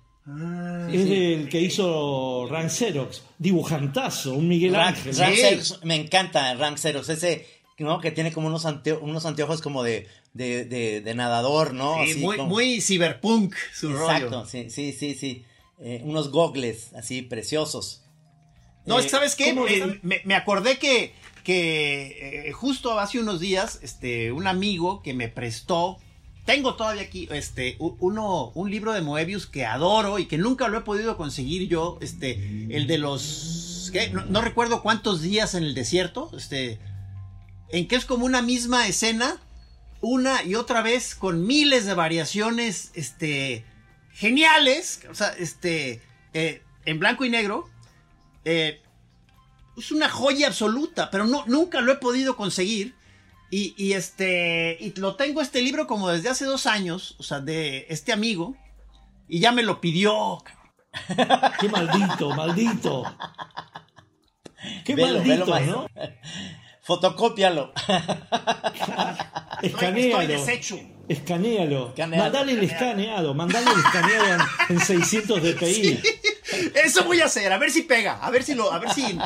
[0.92, 5.16] es del que hizo Rancerox, dibujantazo, un Miguel Rank, Ángel.
[5.18, 5.42] Rank Sí.
[5.42, 7.46] Zeros, me encanta Rank Zeros, ese,
[7.80, 8.00] ¿no?
[8.00, 11.96] Que tiene como unos, anteo- unos anteojos como de, de, de, de nadador, ¿no?
[12.06, 14.46] sí, Así muy, como- muy cyberpunk su Exacto, rollo.
[14.46, 15.44] sí, sí, sí, sí.
[15.82, 18.04] Eh, unos gogles así preciosos.
[18.86, 19.54] No, Eh, ¿sabes qué?
[19.54, 25.02] ¿cómo- Eh, me, me acordé que, que eh, justo hace unos días, este, un amigo
[25.04, 25.98] que me prestó,
[26.46, 30.78] tengo todavía aquí, este, uno, un libro de Moebius que adoro y que nunca lo
[30.78, 33.92] he podido conseguir yo, este, el de los,
[34.30, 36.80] no recuerdo cuántos días en el desierto, este,
[37.70, 39.40] en que es como una misma escena,
[40.02, 43.64] una y otra vez con miles de variaciones, este,
[44.12, 46.02] geniales, o sea, este,
[46.34, 47.70] eh, en blanco y negro,
[48.44, 48.82] eh,
[49.78, 52.96] es una joya absoluta, pero no, nunca lo he podido conseguir.
[53.56, 57.40] Y, y este, y lo tengo este libro como desde hace dos años, o sea,
[57.40, 58.56] de este amigo,
[59.28, 60.44] y ya me lo pidió.
[61.60, 63.04] Qué maldito, maldito.
[64.84, 65.60] Qué Velo, maldito.
[65.60, 65.88] ¿no?
[66.82, 67.74] Fotocópialo.
[67.78, 68.98] Estoy,
[69.62, 70.28] estoy Escanéalo.
[70.28, 70.80] deshecho.
[71.08, 71.94] Escanealo.
[71.98, 73.34] Mandale el escaneado.
[73.34, 76.00] Mandale el escaneado en, en 600 dpi.
[76.84, 79.04] Eso voy a hacer, a ver si pega, a ver si lo, a ver si.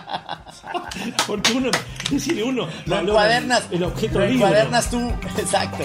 [1.27, 1.71] Porque uno,
[2.09, 3.65] decirle uno, Lo encuadernas.
[3.71, 5.11] el objeto lo encuadernas tú.
[5.37, 5.83] Exacto.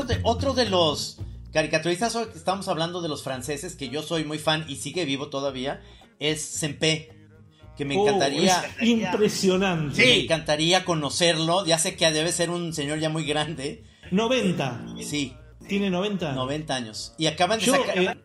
[0.00, 1.18] Otro de, otro de los
[1.52, 5.28] caricaturistas, que estamos hablando de los franceses, que yo soy muy fan y sigue vivo
[5.28, 5.82] todavía,
[6.18, 7.16] es Sempé.
[7.76, 8.62] Que me Oh, encantaría.
[8.78, 10.04] es impresionante.
[10.04, 11.64] Me encantaría conocerlo.
[11.64, 13.84] Ya sé que debe ser un señor ya muy grande.
[14.10, 14.86] 90.
[15.02, 15.34] Sí,
[15.66, 16.32] ¿Tiene 90?
[16.32, 17.14] 90 años.
[17.16, 17.98] Y acaban de Yo sacar.
[17.98, 18.16] eh,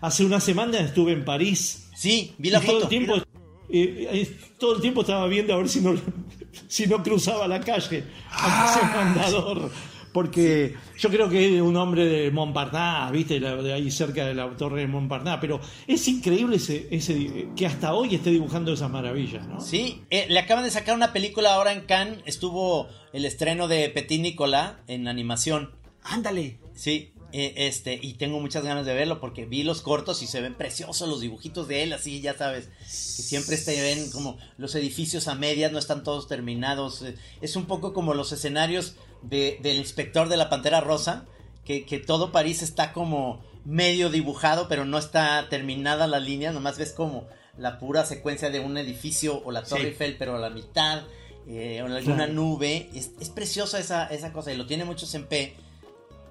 [0.00, 1.88] hace una semana estuve en París.
[1.94, 2.84] Sí, vi la y todo foto.
[2.84, 3.22] el tiempo eh,
[3.70, 5.94] eh, todo el tiempo estaba viendo a ver si no
[6.68, 9.70] si no cruzaba la calle Ah, aunque sea un andador
[10.16, 14.32] porque yo creo que es un hombre de Montparnasse, viste, La- de ahí cerca de
[14.32, 18.90] la torre de Montparnasse, pero es increíble ese, ese que hasta hoy esté dibujando esas
[18.90, 19.60] maravillas, ¿no?
[19.60, 22.20] Sí, eh, le acaban de sacar una película ahora en Cannes.
[22.24, 25.72] Estuvo el estreno de Petit Nicolas en animación.
[26.02, 26.60] Ándale.
[26.74, 30.40] Sí, eh, este, y tengo muchas ganas de verlo porque vi los cortos y se
[30.40, 34.74] ven preciosos los dibujitos de él, así, ya sabes, que siempre se ven como los
[34.76, 37.02] edificios a medias, no están todos terminados.
[37.02, 41.24] eh, Es un poco como los escenarios de, del inspector de la Pantera Rosa,
[41.64, 46.78] que, que todo París está como medio dibujado, pero no está terminada la línea, nomás
[46.78, 47.26] ves como
[47.58, 49.86] la pura secuencia de un edificio o la Torre Sí.
[49.88, 51.02] Eiffel, pero a la mitad,
[51.48, 52.90] eh, o alguna nube.
[52.94, 55.54] Es, es preciosa esa, esa cosa y lo tiene muchos en P.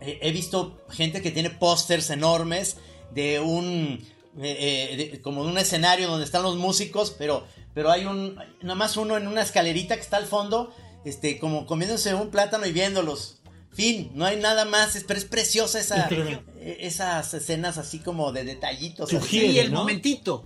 [0.02, 2.78] Eh, he visto gente que tiene pósters enormes
[3.14, 4.06] de un
[4.42, 8.36] eh, eh, de- como de un escenario donde están los músicos, pero pero hay un
[8.62, 10.74] nada más uno en una escalerita que está al fondo,
[11.06, 13.38] este como comiéndose un plátano y viéndolos.
[13.74, 18.32] Fin, no hay nada más, es- pero es preciosa esa eh, esas escenas así como
[18.32, 19.08] de detallitos.
[19.14, 19.18] así.
[19.22, 19.80] Sugiere, Sí, el ¿no?
[19.80, 20.46] momentito.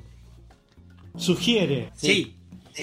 [1.17, 1.91] Sugiere.
[1.95, 2.36] Sí.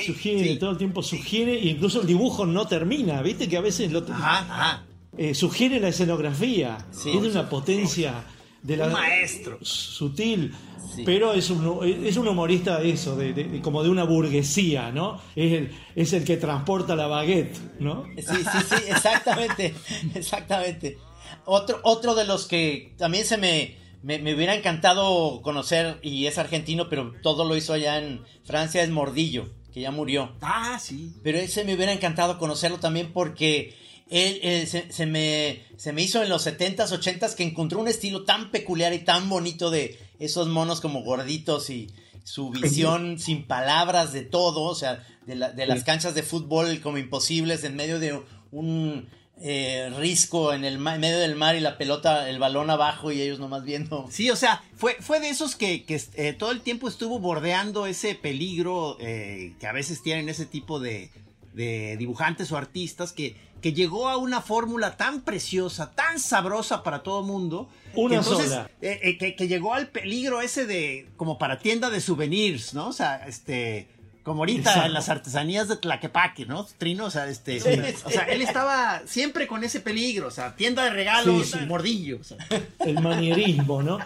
[0.05, 0.59] Sugiere, sí.
[0.59, 4.01] todo el tiempo sugiere, e incluso el dibujo no termina, viste que a veces lo
[4.11, 4.85] Ajá, ajá.
[5.17, 7.13] eh, sugiere la escenografía, Sí.
[7.17, 8.25] es de una potencia
[8.67, 9.59] de la Un maestro.
[9.63, 10.55] sutil,
[10.95, 11.03] Sí.
[11.05, 15.21] pero es un, es un humorista eso, de, de- de- como de una burguesía, ¿no?
[15.35, 18.05] Es el, es el que transporta la baguette, ¿no?
[18.17, 19.75] Sí, sí, sí, exactamente,
[20.15, 20.99] exactamente.
[21.45, 26.39] Otro, otro de los que también se me, me, me hubiera encantado conocer, y es
[26.39, 30.33] argentino, pero todo lo hizo allá en Francia, es Mordillo, que ya murió.
[30.41, 31.13] Ah, sí.
[31.23, 33.75] Pero ese me hubiera encantado conocerlo también porque
[34.11, 37.89] él, él se, se me, se me hizo en los 70s, 80s que encontró un
[37.89, 41.91] estilo tan peculiar y tan bonito de esos monos como gorditos y
[42.25, 46.81] su visión sin palabras de todo, o sea, de, la- de las canchas de fútbol
[46.81, 48.21] como imposibles en medio de
[48.53, 49.09] un
[49.41, 53.21] eh, risco en el en medio del mar y la pelota, el balón abajo y
[53.21, 54.07] ellos nomás viendo.
[54.11, 57.87] Sí, o sea, fue, fue de esos que, que, eh, todo el tiempo estuvo bordeando
[57.87, 61.11] ese peligro eh, que a veces tienen ese tipo de,
[61.53, 67.03] de dibujantes o artistas que, que llegó a una fórmula tan preciosa, tan sabrosa para
[67.03, 67.69] todo mundo.
[67.95, 68.71] Una que entonces, sola.
[68.83, 72.89] eh, eh, que, que llegó al peligro ese de como para tienda de souvenirs, ¿no?
[72.89, 73.89] O sea, este...
[74.23, 74.87] Como ahorita Exacto.
[74.87, 76.67] en las artesanías de Tlaquepaque, ¿no?
[76.79, 77.61] Trino, o sea, este...
[77.61, 77.69] Sí,
[78.05, 82.19] o sea, él estaba siempre con ese peligro, o sea, tienda de regalos, Sí, mordillo.
[82.21, 82.37] o sea.
[82.81, 83.99] el manierismo, ¿no?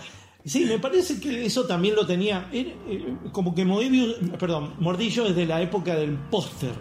[0.45, 2.49] Sí, me parece que eso también lo tenía.
[2.53, 6.73] era, eh, como que Moebius, perdón, Mordillo es de la época del póster.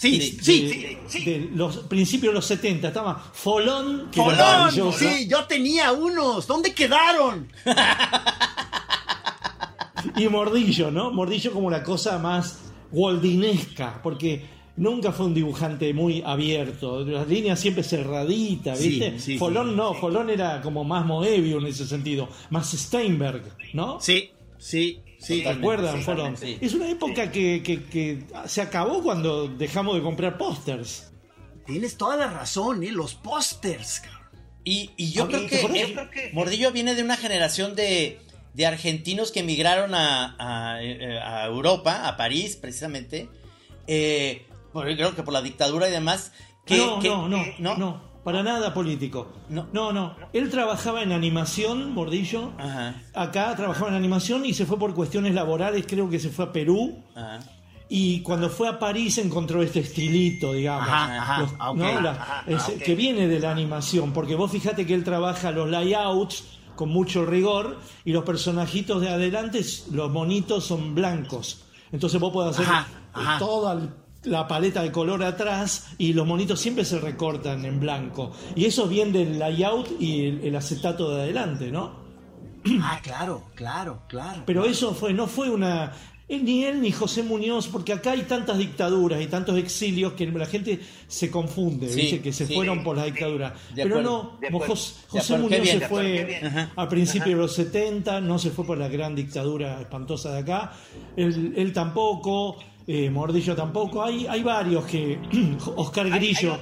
[0.00, 2.86] Sí, Sí, sí, de, de los principios de los 70.
[2.88, 4.96] Estaba Folón, que maravilloso.
[4.96, 6.46] Sí, yo tenía unos.
[6.46, 7.48] ¿Dónde quedaron?
[10.16, 11.10] Y Mordillo, ¿no?
[11.10, 12.60] Mordillo como la cosa más
[12.92, 17.04] waldinesca, porque nunca fue un dibujante muy abierto.
[17.04, 19.18] Las líneas siempre cerraditas, Sí, ¿viste?
[19.18, 19.74] sí, Folón sí.
[19.76, 24.00] no, Folón era como más Moebius en ese sentido, más Steinberg, ¿no?
[24.00, 25.42] Sí, sí, sí.
[25.42, 26.36] ¿Se acuerdan, sí, Folón?
[26.36, 26.58] sí.
[26.60, 31.10] Es una época que, que- que se acabó cuando dejamos de comprar pósters.
[31.66, 32.90] Tienes toda la razón, ¿eh?
[32.92, 34.00] Los pósters.
[34.00, 34.18] cabrón.
[34.64, 38.20] Y, y yo, creo ¿te que, Mordillo viene de una generación de,
[38.54, 43.28] de argentinos que emigraron a, a- eh, a Europa, a París precisamente,
[43.86, 46.32] eh, por- creo que por la dictadura y demás.
[46.66, 49.28] Que, no, que- no, no, no, no, para nada político.
[49.48, 49.66] No.
[49.72, 50.14] no, no.
[50.32, 52.52] Él trabajaba en animación, Mordillo.
[52.58, 56.46] Ajá, Acá trabajaba en animación y se fue por cuestiones laborales, creo que se fue
[56.46, 57.02] a Perú.
[57.14, 57.40] ajá.
[57.90, 60.86] Y cuando fue a París encontró este estilito, digamos.
[60.88, 62.00] Ajá, ajá, Los- ok, ¿no?
[62.02, 62.82] La- ajá, es- ok.
[62.84, 66.44] Que viene de la animación, porque vos fíjate que él trabaja los layouts
[66.76, 71.64] con mucho rigor y los personajitos de adelante, los monitos son blancos.
[71.90, 72.66] Entonces vos podés hacer
[73.14, 73.38] ajá.
[73.38, 73.88] toda
[74.28, 78.32] la paleta de color atrás y los monitos siempre se recortan en blanco.
[78.54, 82.06] Y eso viene del layout y el, el acetato de adelante, ¿no?
[82.82, 84.42] Ah, claro, claro, claro.
[84.44, 85.92] Pero eso fue, no fue una.
[86.28, 90.26] eh, Ni él ni José Muñoz, porque acá hay tantas dictaduras y tantos exilios que
[90.26, 92.20] la gente se confunde, Sí, ¿viste?
[92.20, 92.54] que se sí.
[92.54, 93.52] fueron por las dictaduras.
[93.74, 94.58] De Pero acuerdo, no,
[95.08, 96.40] José Muñoz bien, se fue
[96.76, 100.72] a principios de los 70, no se fue por la gran dictadura espantosa de acá.
[101.16, 102.58] Él, él tampoco,
[102.88, 104.02] eh, Mordillo tampoco.
[104.02, 105.18] Hay, hay varios que.
[105.76, 106.58] Oscar Grillo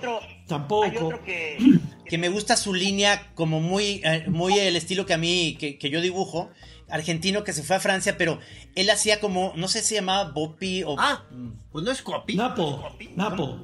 [0.47, 1.11] tampoco.
[2.07, 5.77] que me gusta su línea como muy, eh, muy el estilo que a mí, que,
[5.79, 6.51] que yo dibujo,
[6.89, 8.39] argentino que se fue a Francia, pero
[8.77, 11.25] él hacía como, no sé si se llamaba Bopi o Ah,
[11.73, 12.37] pues no es copy.
[12.37, 12.85] Napo,
[13.17, 13.59] Napo,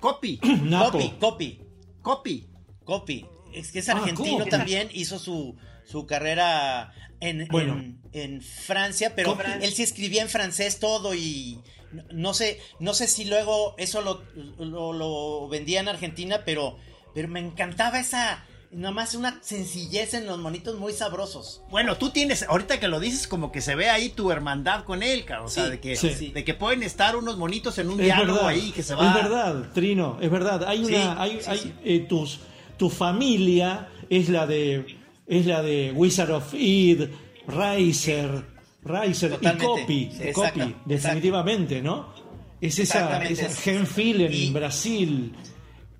[0.00, 0.98] Copy, Napo.
[0.98, 1.60] Copy, Copy,
[2.02, 2.46] copy.
[2.84, 3.26] Copy.
[3.52, 7.74] Es que es Ah, argentino también, hizo su, su carrera en, Bueno.
[7.74, 9.44] en, en Francia, pero Copy.
[9.62, 11.60] él sí escribía en francés todo y
[11.94, 14.22] no, no sé, no sé si luego eso lo,
[14.58, 16.76] lo, lo vendía en Argentina, pero,
[17.14, 21.62] pero me encantaba esa, nomás una sencillez en los monitos muy sabrosos.
[21.70, 25.02] Bueno, tú tienes, ahorita que lo dices, como que se ve ahí tu hermandad con
[25.02, 25.46] él, cabrón.
[25.46, 26.30] O sea, de que, sí.
[26.32, 29.08] de que pueden estar unos monitos en un Es diálogo verdad, ahí que se va.
[29.08, 30.64] es verdad, Trino, es verdad.
[30.66, 31.72] Hay Sí, una, hay, sí, hay, sí.
[31.84, 32.40] eh, tus,
[32.76, 37.04] tu familia es la de es la de Wizard of Id,
[37.46, 38.44] Riser,
[38.84, 39.58] Riser y.
[39.58, 42.12] Copy, Exacto, Copy, definitivamente, ¿no?
[42.60, 45.32] Es esa, esa Genfil en Y- Brasil,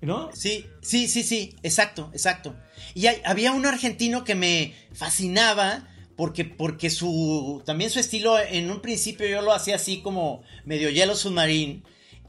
[0.01, 0.29] ¿no?
[0.33, 2.55] Sí, sí, sí, sí, exacto, exacto.
[2.93, 8.71] Y hay- había un argentino que me fascinaba porque, porque su, también su estilo, en
[8.71, 11.83] un principio yo lo hacía así como medio hielo submarine,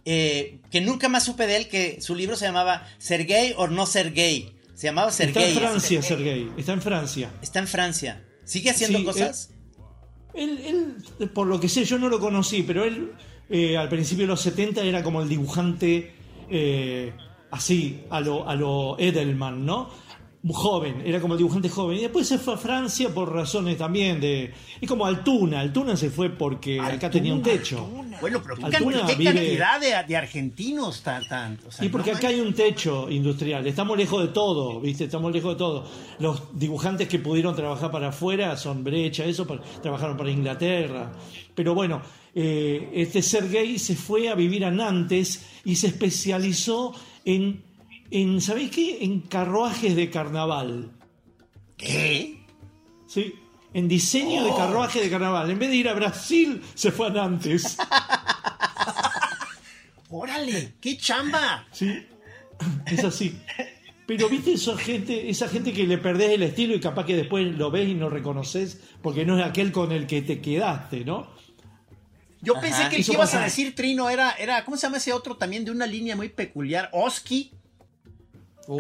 [0.05, 3.69] eh, que nunca más supe de él, que su libro se llamaba Ser gay o
[3.69, 4.53] no ser gay.
[4.75, 6.09] Se llamaba Ser Está en Francia, así.
[6.09, 7.31] Sergey, está en Francia.
[7.43, 8.23] Está en Francia.
[8.45, 9.51] ¿Sigue haciendo Sí, cosas?
[10.37, 10.61] Él,
[11.19, 13.13] él, por lo que sé, yo no lo conocí, pero él
[13.49, 16.13] eh, al principio de los 70 era como el dibujante
[16.51, 17.13] eh,
[17.51, 19.89] así, a lo, a lo Edelman, ¿no?
[20.53, 21.99] Joven, era como el dibujante joven.
[21.99, 24.53] Y después se fue a Francia por razones también de...
[24.81, 27.89] Es como Altuna, Altuna se fue porque acá tenía un techo.
[28.21, 31.89] Bueno, pero qué, Altuna qué vive- cantidad de, de argentinos tan, tan o sea, Y
[31.89, 35.05] porque no acá hay un techo industrial, estamos lejos de todo, ¿viste?
[35.05, 35.85] Estamos lejos de todo.
[36.19, 41.13] Los dibujantes que pudieron trabajar para afuera son brecha, eso, para- trabajaron para Inglaterra.
[41.55, 42.01] Pero bueno,
[42.35, 46.95] eh, este Sergei se fue a vivir a Nantes y se especializó
[47.25, 47.63] en,
[48.11, 49.05] en ¿sabéis qué?
[49.05, 50.91] En carruajes de carnaval.
[51.77, 52.45] ¿Qué?
[53.07, 53.35] ¿Sí?
[53.75, 55.51] En diseño de carruajes de carnaval.
[55.51, 57.77] En vez de ir a Brasil, se fue a Nantes.
[60.11, 60.75] ¡Órale!
[60.81, 61.67] ¡Qué chamba!
[61.73, 62.07] Sí,
[62.87, 63.39] es así.
[64.07, 67.45] Pero viste esa gente, esa gente que le perdés el estilo y capaz que después
[67.57, 71.35] lo ves y no reconoces porque no es aquel con el que te quedaste, ¿no?
[72.41, 72.63] Yo Ajá.
[72.63, 75.37] pensé que el que ibas a decir, Trino, era, era, ¿cómo se llama ese otro
[75.37, 76.89] también de una línea muy peculiar?
[76.93, 77.53] Oski.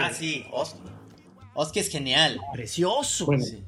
[0.00, 0.78] Ah, sí, Oski.
[1.54, 2.40] Oski es genial.
[2.52, 3.26] Precioso.
[3.26, 3.64] Bueno, Sí,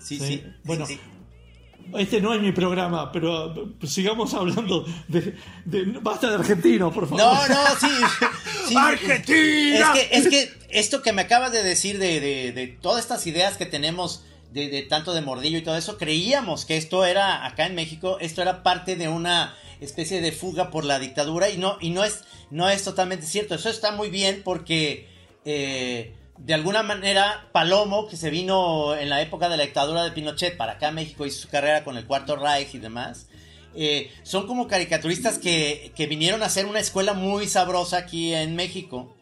[0.00, 0.18] sí.
[0.18, 0.18] Sí.
[0.26, 0.44] sí.
[0.64, 0.86] Bueno.
[0.86, 0.98] sí.
[1.96, 5.34] este no es mi programa, pero eh, sigamos hablando de,
[5.64, 7.18] de- basta de argentinos, por favor.
[7.24, 8.26] No, no, sí.
[8.68, 8.74] sí.
[8.76, 9.92] ¡Argentina!
[9.94, 13.26] Es que, es que esto que me acabas de decir de, de- de todas estas
[13.26, 17.44] ideas que tenemos de, de tanto de mordillo y todo eso, creíamos que esto era,
[17.46, 21.56] acá en México, esto era parte de una especie de fuga por la dictadura y
[21.58, 23.54] no, y no es, no es totalmente cierto.
[23.54, 25.08] Eso está muy bien porque
[25.44, 30.12] eh, de alguna manera Palomo, que se vino en la época de la dictadura de
[30.12, 33.26] Pinochet para acá a México, hizo su carrera con el Cuarto Reich y demás.
[33.74, 38.56] eh, son como caricaturistas que, que vinieron a hacer una escuela muy sabrosa aquí en
[38.56, 39.14] México.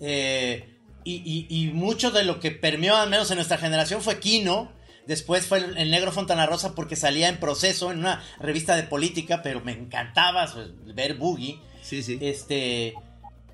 [0.00, 0.66] Eh,
[1.04, 4.70] y, y- mucho de lo que permeó, al menos en nuestra generación, fue Kino.
[5.06, 8.84] Después fue el, el Negro Fontana Rosa porque salía en proceso en una revista de
[8.84, 11.58] política, pero me encantaba pues, ver Boogie.
[11.82, 12.18] Sí, sí.
[12.20, 12.94] Este.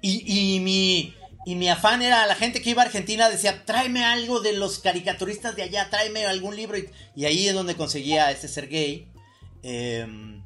[0.00, 1.14] Y, y mi.
[1.46, 4.80] Y mi afán era la gente que iba a Argentina decía, tráeme algo de los
[4.80, 6.76] caricaturistas de allá, tráeme algún libro.
[6.76, 9.08] Y, y ahí es donde conseguía este ser gay.
[9.62, 10.42] Em,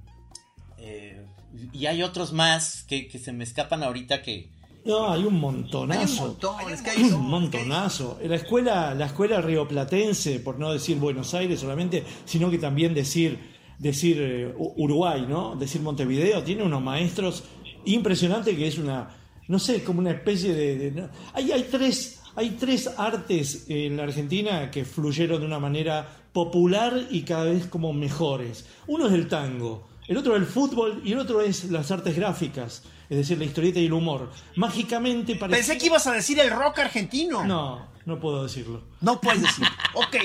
[0.76, 1.24] eh,
[1.72, 4.51] y hay otros más que, que se me escapan ahorita que.
[4.85, 6.01] No, hay un montonazo.
[6.01, 8.18] Hay un montón, es que hay un montonazo.
[8.24, 13.39] La escuela, la escuela rioplatense, por no decir Buenos Aires solamente, sino que también decir,
[13.78, 15.55] decir eh, Uruguay, ¿no?
[15.57, 17.45] Decir Montevideo, tiene unos maestros
[17.85, 19.11] impresionantes que es una,
[19.49, 20.78] no sé, como una especie de.
[20.78, 21.09] de- no.
[21.35, 27.07] hay, hay tres, hay tres artes en la Argentina que fluyeron de una manera popular
[27.11, 28.64] y cada vez como mejores.
[28.87, 32.16] Uno es el tango, el otro es el fútbol y el otro es las artes
[32.16, 34.28] gráficas, es decir, la historieta y el humor.
[34.56, 35.58] Mágicamente parece.
[35.58, 37.44] Pensé que ibas a decir el rock argentino.
[37.44, 38.82] No, no puedo decirlo.
[39.00, 39.64] No puedes decir.
[39.94, 40.16] ok.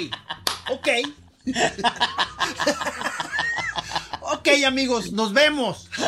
[0.72, 0.88] Ok.
[4.22, 5.88] ok, amigos, nos vemos.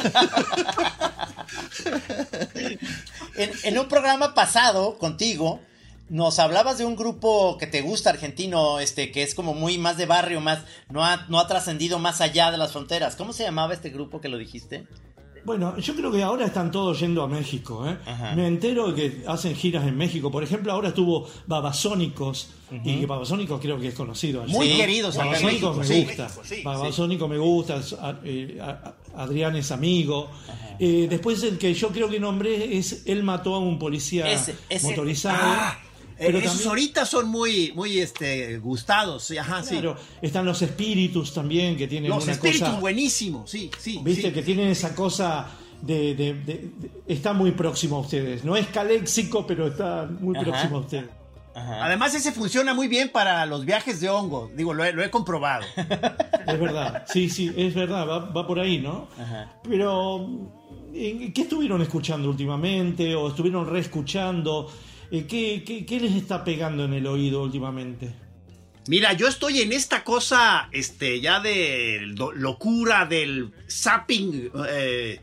[3.36, 5.61] En, en un programa pasado contigo,
[6.10, 9.97] nos hablabas de un grupo que te gusta argentino, este, que es como muy más
[9.97, 13.16] de barrio, más, no ha, no ha trascendido más allá de las fronteras.
[13.16, 14.88] ¿Cómo se llamaba este grupo que lo dijiste?
[15.45, 17.88] Bueno, yo creo que ahora están todos yendo a México.
[17.88, 17.97] ¿eh?
[18.36, 20.30] Me entero que hacen giras en México.
[20.30, 22.49] Por ejemplo, ahora estuvo Babasónicos,
[22.84, 24.43] y que Babasónicos creo que es conocido.
[24.43, 24.51] allí.
[24.51, 26.03] Muy acá en Babasónicos me sí.
[26.03, 26.24] gusta.
[26.24, 27.82] México, sí, Babasónico me gusta.
[28.26, 28.60] eh,
[29.16, 30.30] Adrián es amigo.
[30.80, 34.53] Eh, después el que yo creo que nombré es Él mató a un policía Ese,
[34.68, 34.86] ese.
[34.89, 35.38] motorizado.
[35.41, 35.80] Ah,
[36.18, 39.24] pero eh, esos también- ahorita son muy, muy este, gustados.
[39.24, 39.72] sí, Ajá, sí.
[39.76, 42.80] Claro, están los espíritus también que tienen Los una espíritus, cosa.
[42.80, 43.99] buenísimos, sí, sí.
[44.03, 44.34] Viste sí.
[44.34, 45.47] que tienen esa cosa
[45.82, 48.43] de, de- de- de- está muy próximo a ustedes.
[48.43, 50.45] No es caléxico, pero está muy Ajá.
[50.45, 51.05] próximo a ustedes.
[51.53, 51.86] Ajá.
[51.86, 54.51] Además, ese funciona muy bien para los viajes de hongo.
[54.55, 55.65] Digo, lo he, lo he comprobado.
[56.47, 59.09] Es verdad, sí, sí, es verdad, va, va por ahí, ¿no?
[59.20, 59.51] Ajá.
[59.68, 60.30] Pero,
[60.93, 63.15] ¿en- ¿qué estuvieron escuchando últimamente?
[63.15, 64.72] ¿O estuvieron reescuchando?
[65.10, 68.14] ¿Qué, qué, qué les está pegando en el oído últimamente?
[68.88, 75.20] Mira, yo estoy en esta cosa, este, ya de lo- locura del zapping eh,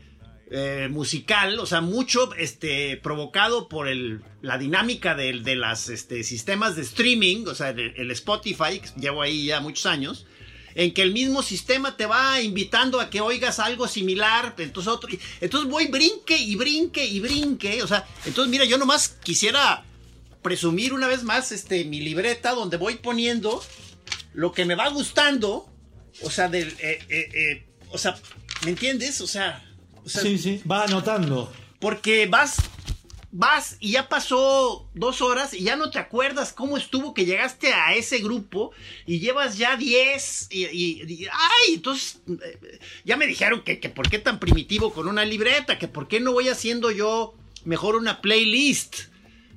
[0.51, 6.23] eh, musical, o sea, mucho este, provocado por el, la dinámica de, de las este,
[6.23, 10.27] sistemas de streaming, o sea, el, el Spotify, que llevo ahí ya muchos años,
[10.75, 15.09] en que el mismo sistema te va invitando a que oigas algo similar, entonces, otro,
[15.41, 19.85] entonces voy brinque y brinque y brinque, o sea, entonces mira, yo nomás quisiera
[20.41, 23.63] presumir una vez más este, mi libreta donde voy poniendo
[24.33, 25.67] lo que me va gustando,
[26.21, 28.15] o sea, del, eh, eh, eh, o sea,
[28.63, 29.21] ¿me entiendes?
[29.21, 29.63] O sea,
[30.03, 31.51] o sea, Sí, sí, va anotando.
[31.79, 32.57] porque vas,
[33.37, 37.73] vas y ya pasó dos horas y ya no te acuerdas cómo estuvo que llegaste
[37.73, 38.71] a ese grupo
[39.05, 44.09] y llevas ya 10 y, y- ay, entonces eh, ya me dijeron que, que por
[44.09, 48.21] qué tan primitivo con una libreta, que por qué no voy haciendo yo mejor una
[48.21, 48.95] playlist.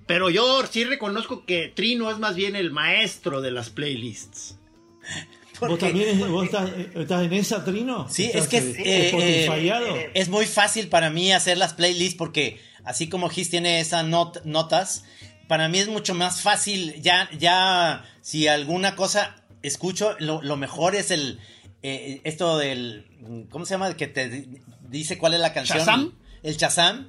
[0.09, 4.57] Pero yo sí reconozco que Trino es más bien el maestro de las playlists.
[5.69, 8.07] ¿Vos también es- vos estás, estás en esa, Trino?
[8.09, 11.75] Sí, ¿Estás, es que es, eh, eh, eh, es muy fácil para mí hacer las
[11.75, 15.05] playlists porque así como Gis tiene esas not- notas,
[15.49, 20.95] para mí es mucho más fácil ya, ya si alguna cosa escucho, lo, lo mejor
[20.95, 21.41] es el,
[21.83, 23.07] eh, esto del,
[23.51, 23.97] ¿cómo se llama?
[23.97, 24.47] Que te di-
[24.89, 25.79] dice cuál es la canción.
[25.79, 26.15] ¿Shazam?
[26.43, 27.09] El Chazam.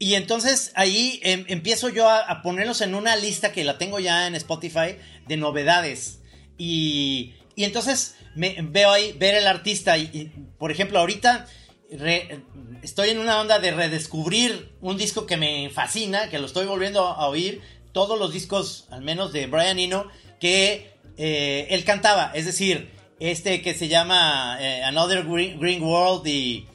[0.00, 4.00] Y entonces ahí em, empiezo yo a, a ponerlos en una lista que la tengo
[4.00, 4.96] ya en Spotify
[5.28, 6.18] de novedades.
[6.58, 9.96] Y, y entonces me veo ahí, ver el artista.
[9.98, 10.24] Y, y,
[10.58, 11.46] por ejemplo, ahorita
[11.90, 12.40] re-
[12.82, 17.06] estoy en una onda de redescubrir un disco que me fascina, que lo estoy volviendo
[17.06, 17.62] a oír.
[17.92, 20.08] Todos los discos, al menos de Brian Eno,
[20.40, 22.32] que eh, él cantaba.
[22.34, 22.90] Es decir,
[23.20, 26.66] este que se llama eh, Another Green, Green World y,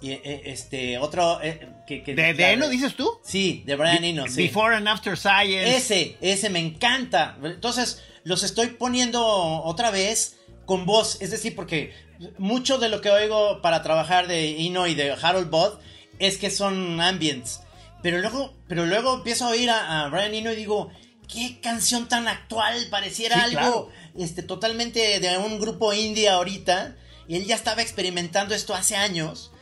[0.00, 3.10] y, eh, este otro eh, que, que- ¿De, de Eno dices tú?
[3.24, 4.28] Sí, de Brian Eno.
[4.28, 4.44] sí.
[4.44, 5.76] Before and After Science.
[5.76, 7.36] Ese, ese me encanta.
[7.42, 11.16] Entonces, los estoy poniendo otra vez con voz.
[11.20, 11.94] Es decir, porque
[12.36, 15.80] mucho de lo que oigo para trabajar de Ino y de Harold Bott
[16.18, 17.60] es que son ambients.
[18.02, 20.90] Pero luego, pero luego empiezo a oír a, a Brian Eno y digo,
[21.26, 22.86] qué canción tan actual.
[22.90, 23.90] Pareciera Sí, algo claro.
[24.16, 26.96] este, totalmente de un grupo indie ahorita.
[27.28, 29.52] Y él ya estaba experimentando esto hace años.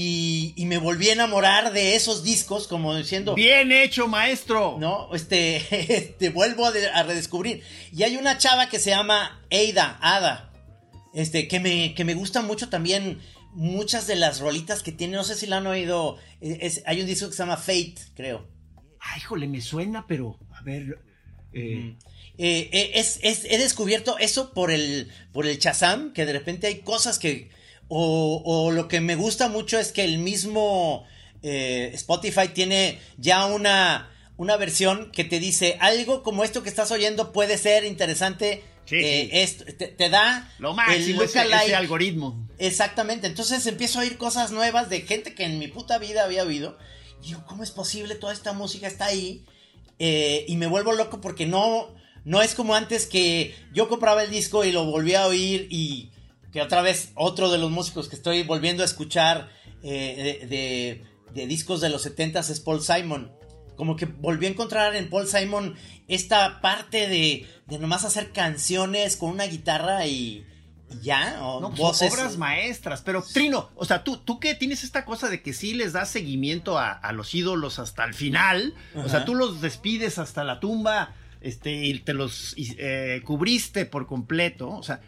[0.00, 3.34] Y, y me volví a enamorar de esos discos, como diciendo.
[3.34, 4.76] Bien hecho, maestro.
[4.78, 5.12] ¿no?
[5.12, 5.56] Este,
[5.96, 7.62] este, vuelvo a, de- a redescubrir.
[7.92, 10.52] Y hay una chava que se llama Ada, Ada,
[11.14, 13.18] este, que me, que me gusta mucho también
[13.54, 17.00] muchas de las rolitas que tiene, no sé si la han oído, es- es- hay
[17.00, 18.46] un disco que se llama Fate, creo.
[19.00, 21.00] Ay, híjole, me suena, pero a ver.
[21.52, 21.96] eh,
[22.40, 26.68] Eh, eh, es, es- he descubierto eso por el, por el Shazam, que de repente
[26.68, 27.50] hay cosas que,
[27.88, 31.04] o, o lo que me gusta mucho es que el mismo
[31.42, 36.90] eh, Spotify tiene ya una, una versión que te dice algo como esto que estás
[36.90, 38.62] oyendo puede ser interesante.
[38.84, 39.38] Sí, eh, sí.
[39.38, 42.48] esto- te, te da lo máximo, el ese, ese algoritmo.
[42.58, 46.44] Exactamente, entonces empiezo a oír cosas nuevas de gente que en mi puta vida había
[46.44, 46.78] oído.
[47.22, 48.14] Y yo, ¿cómo es posible?
[48.14, 49.44] Toda esta música está ahí.
[49.98, 51.92] Eh, y me vuelvo loco porque no,
[52.24, 56.10] no es como antes que yo compraba el disco y lo volvía a oír y
[56.52, 59.50] que otra vez otro de los músicos que estoy volviendo a escuchar
[59.82, 63.30] eh, de, de- de discos de los 70 es Paul Simon.
[63.76, 65.74] Como que volví a encontrar en Paul Simon
[66.08, 70.44] esta parte de, de nomás hacer canciones con una guitarra y,
[70.90, 72.12] y ya, o No, pues, voces.
[72.12, 73.02] obras maestras.
[73.02, 76.08] Pero, Trino, o sea, tú, tú que tienes esta cosa de que sí les das
[76.10, 78.74] seguimiento a, a los ídolos hasta el final.
[78.96, 81.14] O sea, tú los despides hasta la tumba.
[81.40, 84.70] Este, y te los eh, cubriste por completo.
[84.70, 85.02] O sea,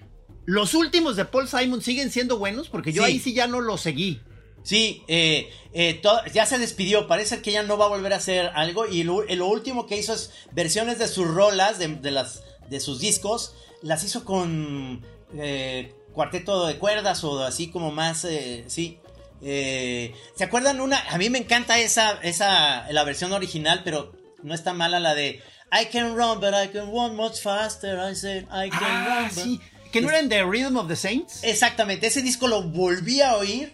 [0.50, 3.12] los últimos de Paul Simon siguen siendo buenos porque yo Sí.
[3.12, 4.20] ahí sí ya no los seguí.
[4.64, 6.02] Sí, eh, eh,
[6.34, 9.22] ya se despidió, parece que ya no va a volver a hacer algo y lo,
[9.22, 13.54] lo último que hizo es versiones de sus rolas, de, de las, de sus discos,
[13.80, 18.98] las hizo con eh, cuarteto de cuerdas o así como más, eh, sí.
[19.42, 20.98] Eh, ¿Se acuerdan una?
[21.08, 25.40] A mí me encanta esa, esa, la versión original, pero no está mala la de
[25.72, 27.98] I can run, but I can run much faster.
[27.98, 29.28] I said I can Ah, run.
[29.34, 29.60] but-" sí.
[29.92, 31.40] Que no Es- era en The Rhythm of the Saints.
[31.42, 33.72] Exactamente, ese disco lo volví a oír.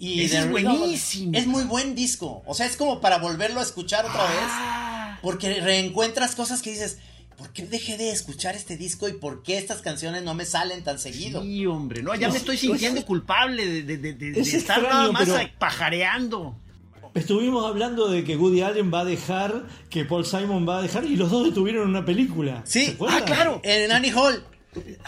[0.00, 1.36] Y Ese es buenísimo.
[1.36, 2.42] Es muy buen disco.
[2.46, 5.08] O sea, es como para volverlo a escuchar otra Ah.
[5.12, 5.18] vez.
[5.22, 6.98] Porque reencuentras cosas que dices,
[7.36, 10.84] ¿por qué dejé de escuchar este disco y por qué estas canciones no me salen
[10.84, 11.42] tan seguido?
[11.42, 14.54] Sí, hombre, no, ya me Es- estoy sintiendo culpable de, de- de- de- de Es
[14.54, 16.56] estar extraño, nada más pero- pajareando.
[17.14, 21.04] Estuvimos hablando de que Woody Allen va a dejar, que Paul Simon va a dejar,
[21.06, 22.62] y los dos estuvieron en una película.
[22.64, 24.44] ¿Se Sí, ah, claro, en Annie Hall.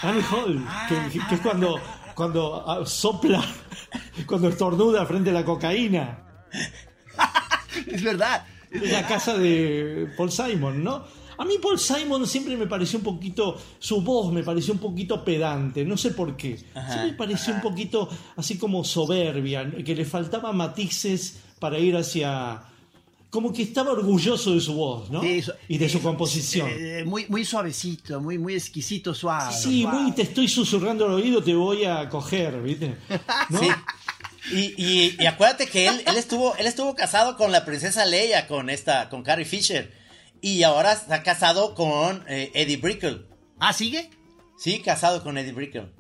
[0.03, 1.79] Annie Hall, que, que es cuando,
[2.15, 3.43] cuando ah, sopla,
[4.27, 6.19] cuando estornuda frente a la cocaína.
[7.87, 8.45] Es verdad.
[8.71, 11.05] En la casa de Paul Simon, ¿no?
[11.39, 15.25] A mí Paul Simon siempre me pareció un poquito, su voz me pareció un poquito
[15.25, 16.59] pedante, no sé por qué.
[16.75, 21.97] Ajá, Sí me pareció un poquito así como soberbia, que le faltaba matices para ir
[21.97, 22.63] hacia...
[23.31, 25.23] Como que estaba orgulloso de su voz, ¿no?
[25.25, 26.69] Y de su sí, composición.
[26.69, 29.55] eh, muy, muy suavecito, muy, muy exquisito, suave.
[29.55, 29.99] Sí, suave.
[30.01, 32.97] muy te estoy susurrando al oído, te voy a coger, ¿viste?
[33.51, 33.61] ¿No?
[33.61, 33.69] Sí.
[34.53, 38.49] Y, y- y acuérdate que él, él estuvo, él estuvo casado con la princesa Leia,
[38.49, 39.93] con esta, con Carrie Fisher.
[40.41, 43.27] Y ahora está casado con eh, Eddie Brickell.
[43.61, 44.11] Ah, ¿sigue?
[44.59, 45.93] Sí, casado con Eddie Brickell.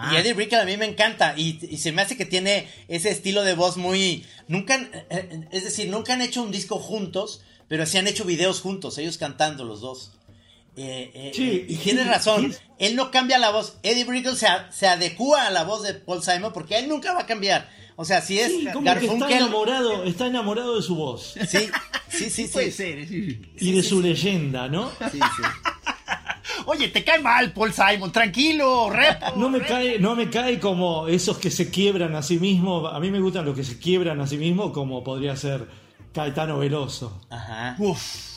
[0.00, 0.10] Ah.
[0.12, 1.34] Y Eddie Brickell a mí me encanta.
[1.36, 4.24] Y, y se me hace que tiene ese estilo de voz muy.
[4.46, 4.76] Nunca.
[4.76, 8.60] eh, eh, Es decir, nunca han hecho un disco juntos, pero sí han hecho videos
[8.60, 10.12] juntos, ellos cantando los dos.
[10.76, 13.78] Eh, eh, Sí, y y- razón, él no cambia la voz.
[13.82, 17.22] Eddie Brickell se, se adecua a la voz de Paul Simon porque él nunca va
[17.22, 17.68] a cambiar.
[17.96, 19.36] O sea, si es Sí, como que está Garfunkel.
[19.38, 21.68] enamorado, está enamorado de su voz Sí,
[22.08, 22.76] sí, sí, Puede sí.
[22.76, 23.08] ser.
[23.08, 23.42] sí.
[23.58, 24.88] y de su leyenda, ¿no?
[25.10, 25.42] Sí, sí.
[26.70, 28.12] Oye, te cae mal, Paul Simon.
[28.12, 29.22] Tranquilo, rep.
[29.36, 32.92] No me cae, no me cae como esos que se quiebran a sí mismos.
[32.92, 35.66] A mí me gustan los que se quiebran a sí mismos, como podría ser
[36.12, 37.22] Caetano Veloso.
[37.30, 37.74] Ajá.
[37.78, 38.27] Uf.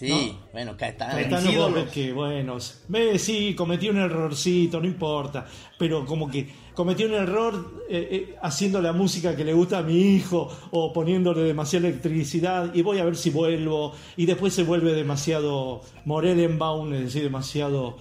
[0.00, 0.48] Sí, ¿No?
[0.54, 1.12] bueno, Caetano.
[1.12, 1.84] Caetano ídolos.
[1.84, 2.56] porque, bueno,
[2.88, 5.46] ve, sí, cometí un errorcito, no importa,
[5.78, 9.82] pero como que cometí un error eh, eh, haciendo la música que le gusta a
[9.82, 14.62] mi hijo o poniéndole demasiada electricidad y voy a ver si vuelvo y después se
[14.62, 17.98] vuelve demasiado Morelenbaum, es decir, demasiado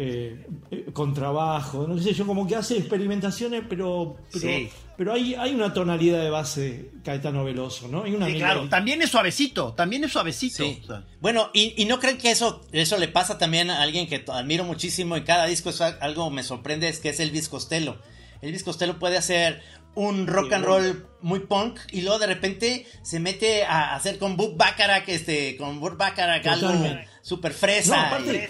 [0.00, 4.68] eh, eh, con trabajo, no sé yo, como que hace experimentaciones, pero, pero, Sí.
[4.96, 8.04] pero hay, hay una tonalidad de base Caetano Veloso, ¿no?
[8.04, 8.52] Hay una Sí, melodía.
[8.54, 8.68] claro.
[8.68, 9.72] También es suavecito.
[9.74, 10.62] También es suavecito.
[10.64, 10.80] Sí.
[10.84, 14.06] O sea, Bueno, y, y no creen que eso, eso le pasa también a alguien
[14.08, 17.98] que admiro muchísimo y cada disco es algo me sorprende, es que es Elvis Costello.
[18.40, 19.62] Elvis Costello puede hacer
[19.96, 24.36] un rock and roll muy punk y luego de repente se mete a hacer con
[24.36, 28.06] Book Bacharach, este, con Book Bacharach algo No, fresa.
[28.06, 28.48] aparte,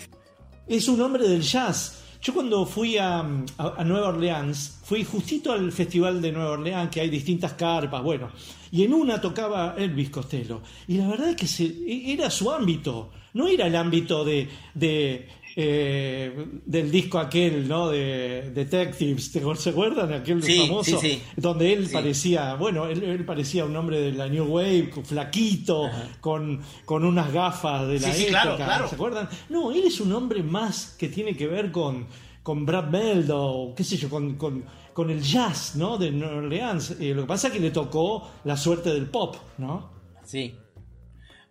[0.69, 1.95] es un hombre del jazz.
[2.21, 7.01] Yo cuando fui a, a- Nueva Orleans, fui justito al festival de Nueva Orleans, que
[7.01, 8.31] hay distintas carpas, bueno,
[8.73, 10.61] y en una tocaba Elvis Costello.
[10.89, 15.29] Y la verdad es que se- era su ámbito, no era el ámbito de, de,
[15.61, 17.89] eh, del disco aquel, ¿no?
[17.89, 20.13] De Detectives, ¿te se acuerdan?
[20.13, 21.23] Aquel Sí, famoso, sí, sí.
[21.37, 25.91] donde él parecía, bueno, él, él parecía un hombre de la New Wave, flaquito,
[26.21, 28.89] con, con unas gafas de la época, claro, claro.
[28.89, 29.29] ¿se acuerdan?
[29.49, 32.07] No, él es un hombre más que tiene que ver con,
[32.45, 35.99] con Brad Meldo, qué sé yo, con, con, con el jazz, ¿no?
[35.99, 36.93] De Nueva Orleans.
[37.01, 39.91] Eh, lo que pasa es que le tocó la suerte del pop, ¿no?
[40.23, 40.55] Sí.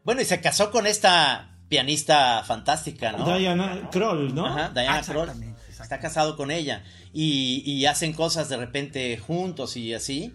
[0.05, 3.37] Bueno, y se casó con esta pianista fantástica, ¿no?
[3.37, 4.45] Diana Kroll, ¿no?
[4.45, 5.29] Ajá, Diana Kroll.
[5.69, 6.83] Está casado con ella.
[7.13, 10.33] Y, y hacen cosas de repente juntos y así.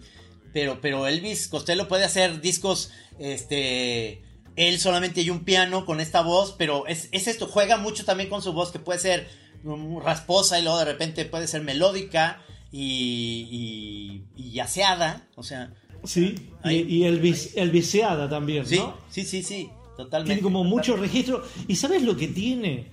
[0.53, 4.21] Pero, pero Elvis Costello puede hacer discos, este,
[4.55, 8.29] él solamente y un piano con esta voz, pero es, es esto, juega mucho también
[8.29, 9.27] con su voz, que puede ser
[9.63, 12.39] mm, rasposa y luego de repente puede ser melódica
[12.71, 15.73] y, y, y yaceada, o sea,
[16.05, 18.97] Sí, y, y Elvis, Elviseada también, sí, ¿no?
[19.09, 20.33] sí, sí, sí, totalmente.
[20.35, 21.43] Tiene como mucho registro.
[21.67, 22.87] ¿Y sabes lo que tiene?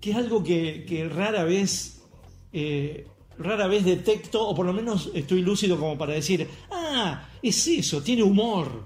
[0.00, 2.02] Que es algo que, que rara vez.
[2.52, 3.06] eh,
[3.38, 8.02] rara vez detecto, o por lo menos estoy lúcido como para decir, ah, es eso,
[8.02, 8.84] tiene humor.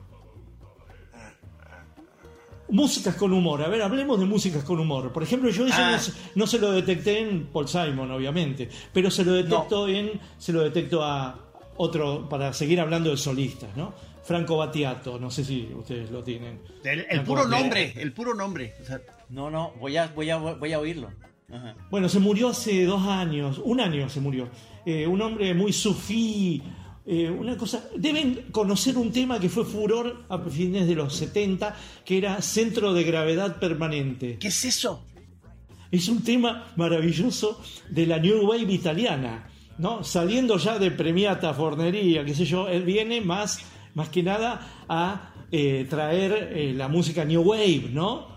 [2.68, 5.12] Músicas con humor, a ver, hablemos de músicas con humor.
[5.12, 5.98] Por ejemplo, yo eso Ah.
[6.34, 10.62] no se lo detecté en Paul Simon, obviamente, pero se lo detecto en, se lo
[10.62, 11.38] detecto a
[11.76, 13.92] otro, para seguir hablando de solistas, ¿no?
[14.24, 16.60] Franco Battiato, no sé si ustedes lo tienen.
[16.82, 17.62] El, puro Battiato.
[17.62, 18.74] nombre, el puro nombre.
[18.82, 21.10] O sea, No, no, voy a, voy a, voy a oírlo.
[21.52, 21.76] Ajá.
[21.90, 24.48] Bueno, se murió hace dos años, un año se murió.
[24.86, 26.62] Eh, un hombre muy sufí,
[27.06, 27.84] eh, una cosa.
[27.96, 32.92] Deben conocer un tema que fue furor a fines de los 70, que era Centro
[32.94, 34.38] de Gravedad Permanente.
[34.38, 35.04] ¿Qué es eso?
[35.90, 39.48] Es un tema maravilloso de la New Wave italiana,
[39.78, 40.02] ¿no?
[40.02, 43.60] Saliendo ya de Premiata Fornería, qué sé yo, él viene más,
[43.94, 48.34] más que nada a eh, traer eh, la música New Wave, ¿no?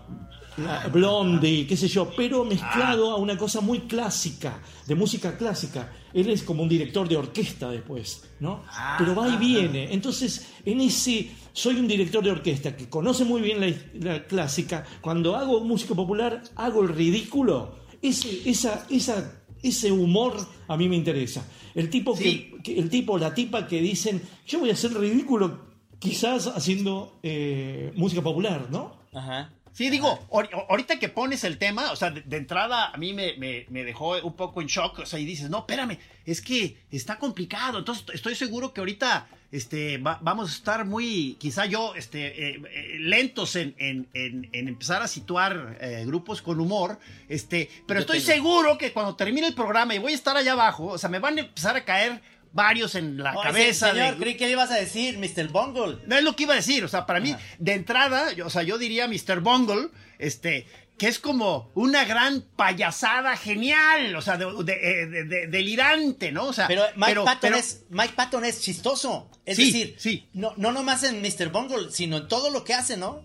[0.58, 5.92] La Blondie, qué sé yo, pero mezclado a una cosa muy clásica, de música clásica.
[6.12, 8.64] Él es como un director de orquesta después, ¿no?
[8.98, 9.92] Pero va y viene.
[9.92, 14.84] Entonces, en ese, soy un director de orquesta que conoce muy bien la, la clásica.
[15.00, 17.78] Cuando hago música popular, hago el ridículo.
[18.02, 20.36] Ese, esa, esa, ese humor
[20.68, 21.46] a mí me interesa.
[21.74, 22.50] El tipo, Sí.
[22.56, 25.66] que, que- el tipo, la tipa que dicen, yo voy a hacer ridículo
[25.98, 28.96] quizás haciendo eh, música popular, ¿no?
[29.12, 29.52] Ajá.
[29.78, 33.12] Sí, digo, ahor- ahorita que pones el tema, o sea, de, de entrada a mí
[33.12, 36.40] me, me- me dejó un poco en shock, o sea, y dices, no, espérame, es
[36.42, 41.64] que está complicado, entonces estoy seguro que ahorita este, va- vamos a estar muy, quizá
[41.66, 46.58] yo, este, eh, eh, lentos en, en- en- en empezar a situar eh, grupos con
[46.58, 46.98] humor,
[47.28, 50.86] este, pero estoy seguro que cuando termine el programa y voy a estar allá abajo,
[50.86, 52.20] o sea, me van a empezar a caer
[52.52, 53.90] varios en la Oye, cabeza.
[53.92, 55.48] Señor, de- creí que le ibas a decir, Mr.
[55.48, 55.98] Bungle.
[56.06, 57.42] no es lo que iba a decir, o sea, para mí, Ajá.
[57.58, 59.40] de entrada, yo- o sea, yo diría Mr.
[59.40, 59.88] Bungle,
[60.18, 60.66] este,
[60.98, 64.72] que es como una gran payasada genial, o sea, de- de-
[65.02, 66.46] eh, de- de- delirante, ¿no?
[66.46, 69.30] O sea, Pero Mike, Patton, pero- es, Mike Patton es chistoso.
[69.46, 70.28] Es Sí, decir, sí.
[70.32, 71.50] No, no nomás en Mr.
[71.50, 73.22] Bungle, sino en todo lo que hace, ¿no?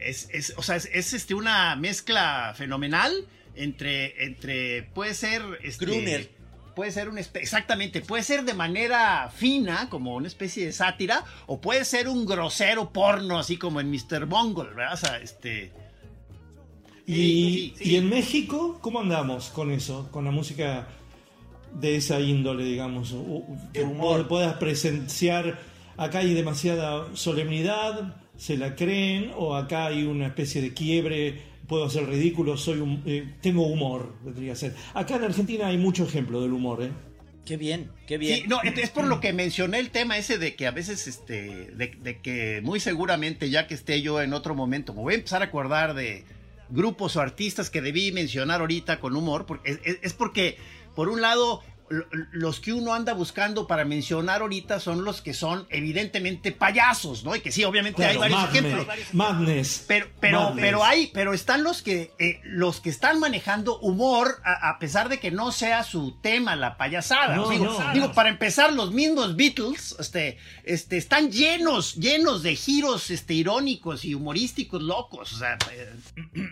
[0.00, 5.86] es, es- o sea, es, es, este, una mezcla fenomenal entre, entre, puede ser, este,
[5.86, 6.30] Crooner.
[6.78, 11.60] Puede ser un exactamente, puede ser de manera fina, como una especie de sátira, o
[11.60, 14.26] puede ser un grosero porno, así como en Mr.
[14.26, 14.94] Bungle, ¿verdad?
[14.94, 15.72] O sea, este.
[17.04, 17.90] Y, Sí, sí.
[17.90, 20.08] y en México, ¿cómo andamos con eso?
[20.12, 20.86] Con la música
[21.74, 23.12] de esa índole, digamos.
[23.72, 24.28] Que humor.
[24.28, 25.58] puedas presenciar.
[25.96, 31.84] Acá hay demasiada solemnidad, se la creen, o acá hay una especie de quiebre, puedo
[31.84, 34.74] hacer ridículo, soy un, eh, tengo humor, vendría a ser.
[34.94, 36.90] Acá en Argentina hay mucho ejemplo del humor, ¿eh?
[37.44, 38.42] Qué bien, qué bien.
[38.42, 41.70] Sí, no, es por lo que mencioné el tema ese de que a veces, este,
[41.76, 45.16] de, de que muy seguramente ya que esté yo en otro momento, me voy a
[45.16, 46.24] empezar a acordar de
[46.68, 50.58] grupos o artistas que debí mencionar ahorita con humor, porque es, es- es porque,
[50.94, 51.62] por un lado,
[52.32, 57.34] los que uno anda buscando para mencionar ahorita son los que son evidentemente payasos, ¿no?
[57.34, 58.86] Y que sí, obviamente hay varios Madness, ejemplos.
[59.12, 59.84] Madness.
[59.86, 60.64] Pero, pero, Madness.
[60.64, 65.08] pero hay, pero están los que, eh, los que están manejando humor, a, a pesar
[65.08, 67.36] de que no sea su tema la payasada.
[67.36, 67.92] No, digo, no.
[67.92, 74.04] digo, para empezar, los mismos Beatles, este, este, están llenos, llenos de giros, este, irónicos
[74.04, 75.32] y humorísticos locos.
[75.32, 75.92] O sea, eh,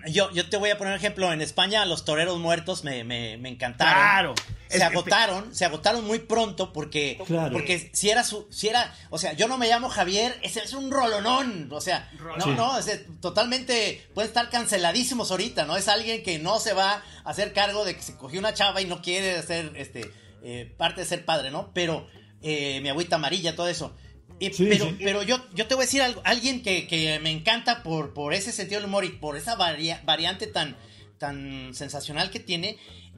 [0.08, 1.32] Yo, yo te voy a poner un ejemplo.
[1.32, 3.94] En España, los toreros muertos me, me, me encantaron.
[3.94, 4.34] Claro.
[4.68, 7.52] Se agotaron, se agotaron muy pronto porque, Claro.
[7.52, 10.72] porque si era su, si era, o sea, yo no me llamo Javier, ese es
[10.72, 12.50] un rolonón, o sea, no, Sí.
[12.50, 15.76] no, es totalmente, pueden estar canceladísimos ahorita, ¿no?
[15.76, 18.80] Es alguien que no se va a hacer cargo de que se cogió una chava
[18.80, 20.10] y no quiere ser, este,
[20.42, 21.70] eh, parte de ser padre, ¿no?
[21.74, 22.06] Pero,
[22.42, 23.94] eh, mi agüita amarilla, todo eso.
[24.38, 24.96] Y- Sí, pero, sí.
[25.02, 28.34] pero yo, yo te voy a decir algo, alguien que, que me encanta por, por
[28.34, 30.76] ese sentido del humor y por esa varia- variante tan,
[31.18, 32.76] tan sensacional que tiene,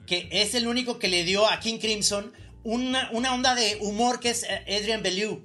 [0.08, 2.32] que es el único que le dio a King Crimson
[2.64, 5.44] una, una onda de humor que es eh, Adrian Bellew.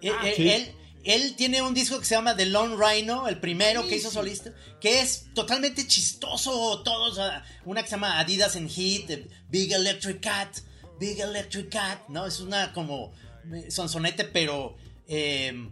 [0.00, 0.48] Eh, eh, sí.
[0.50, 4.10] él, él tiene un disco que se llama The Lone Rhino, el primero que hizo
[4.10, 6.82] solista, que es totalmente chistoso.
[6.82, 10.58] Todos, ah, una que se llama Adidas en Heat, eh, Big Electric Cat,
[10.98, 12.26] Big Electric Cat, ¿no?
[12.26, 13.12] Es una como
[13.54, 15.70] eh, sonsonete, pero eh,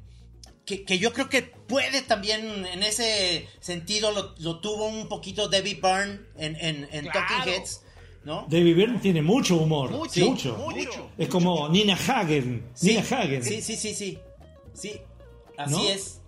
[0.64, 5.48] que, que yo creo que puede también, en ese sentido, lo, lo tuvo un poquito
[5.48, 7.80] Debbie Byrne en, en, en Talking Heads,
[8.26, 8.44] ¿no?
[8.50, 9.92] David Byrne tiene mucho humor.
[9.92, 10.56] Mucho, mucho.
[10.56, 11.10] mucho.
[11.16, 12.64] Es como Nina Hagen.
[12.74, 13.44] Sí, Nina Hagen.
[13.44, 14.18] Sí, sí, sí, sí.
[14.74, 15.00] Sí,
[15.56, 15.88] así ¿No?
[15.88, 16.20] es.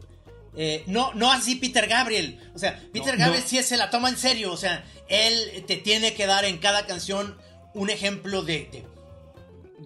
[0.56, 2.38] Eh, no, no así Peter Gabriel.
[2.54, 3.48] O sea, Peter Gabriel no.
[3.48, 4.52] sí se la toma en serio.
[4.52, 7.36] O sea, él te tiene que dar en cada canción
[7.74, 8.86] un ejemplo de, de,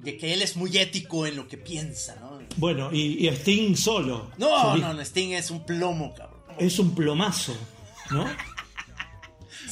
[0.03, 2.41] de que él es muy ético en lo que piensa, ¿no?
[2.59, 4.31] Bueno, y, y Sting solo.
[4.37, 6.43] No, no, no, Sting es un plomo, cabrón.
[6.59, 7.57] Es un plomazo,
[8.11, 8.27] ¿no?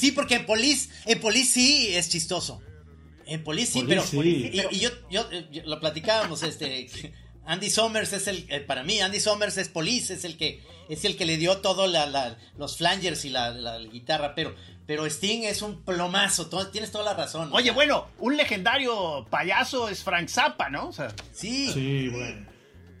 [0.01, 2.59] Sí, porque en Police, en Police sí es chistoso.
[3.27, 4.23] En Police sí, Police pero.
[4.23, 4.49] sí.
[4.51, 6.87] Y, y yo, yo, yo- lo platicábamos, este.
[7.45, 11.05] Andy Somers es el, eh, para mí, Andy Somers es Police, es el que, es
[11.05, 15.05] el que le dio todo la, la- los flangers y la, la guitarra, pero, pero
[15.07, 17.49] Sting es un plomazo, tienes toda la razón.
[17.53, 20.89] oye, bueno, un legendario payaso es Frank Zappa, ¿no?
[20.89, 22.50] O sea, Sí, Sí, bueno.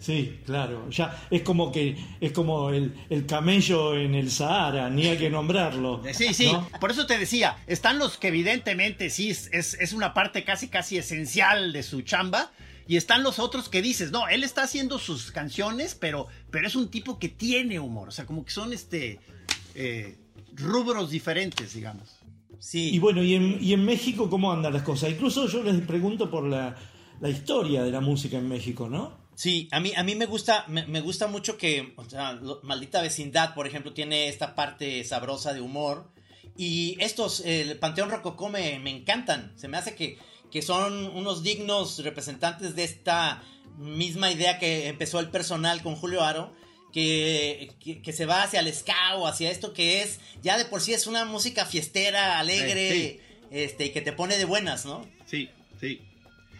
[0.01, 0.89] Sí, claro.
[0.89, 5.29] Ya es como que es como el, el camello en el Sahara, ni hay que
[5.29, 6.01] nombrarlo.
[6.13, 6.67] Sí, sí, ¿no?
[6.79, 10.67] por eso te decía, están los que evidentemente sí es, es, es una parte casi
[10.67, 12.51] casi esencial de su chamba,
[12.87, 16.75] y están los otros que dices, no, él está haciendo sus canciones, pero, pero es
[16.75, 19.19] un tipo que tiene humor, o sea, como que son este
[19.75, 20.17] eh,
[20.55, 22.09] rubros diferentes, digamos.
[22.59, 22.89] sí.
[22.93, 25.11] Y bueno, y en, y en México, ¿cómo andan las cosas?
[25.11, 26.75] Incluso yo les pregunto por la,
[27.21, 29.20] la historia de la música en México, ¿no?
[29.41, 32.59] Sí, a mí, a mí me gusta, me, me gusta mucho que, o sea, lo-
[32.61, 36.11] Maldita Vecindad, por ejemplo, tiene esta parte sabrosa de humor.
[36.55, 39.51] Y estos, el Panteón Rococó me, me encantan.
[39.55, 40.19] Se me hace que,
[40.51, 43.41] que son unos dignos representantes de esta
[43.79, 46.53] misma idea que empezó el personal con Julio Aro.
[46.93, 50.65] Que, que, que se va hacia el ska o hacia esto que es, ya de
[50.65, 53.19] por sí es una música fiestera, alegre, Sí,
[53.49, 55.07] este, y que te pone de buenas, ¿no?
[55.25, 56.01] Sí, sí.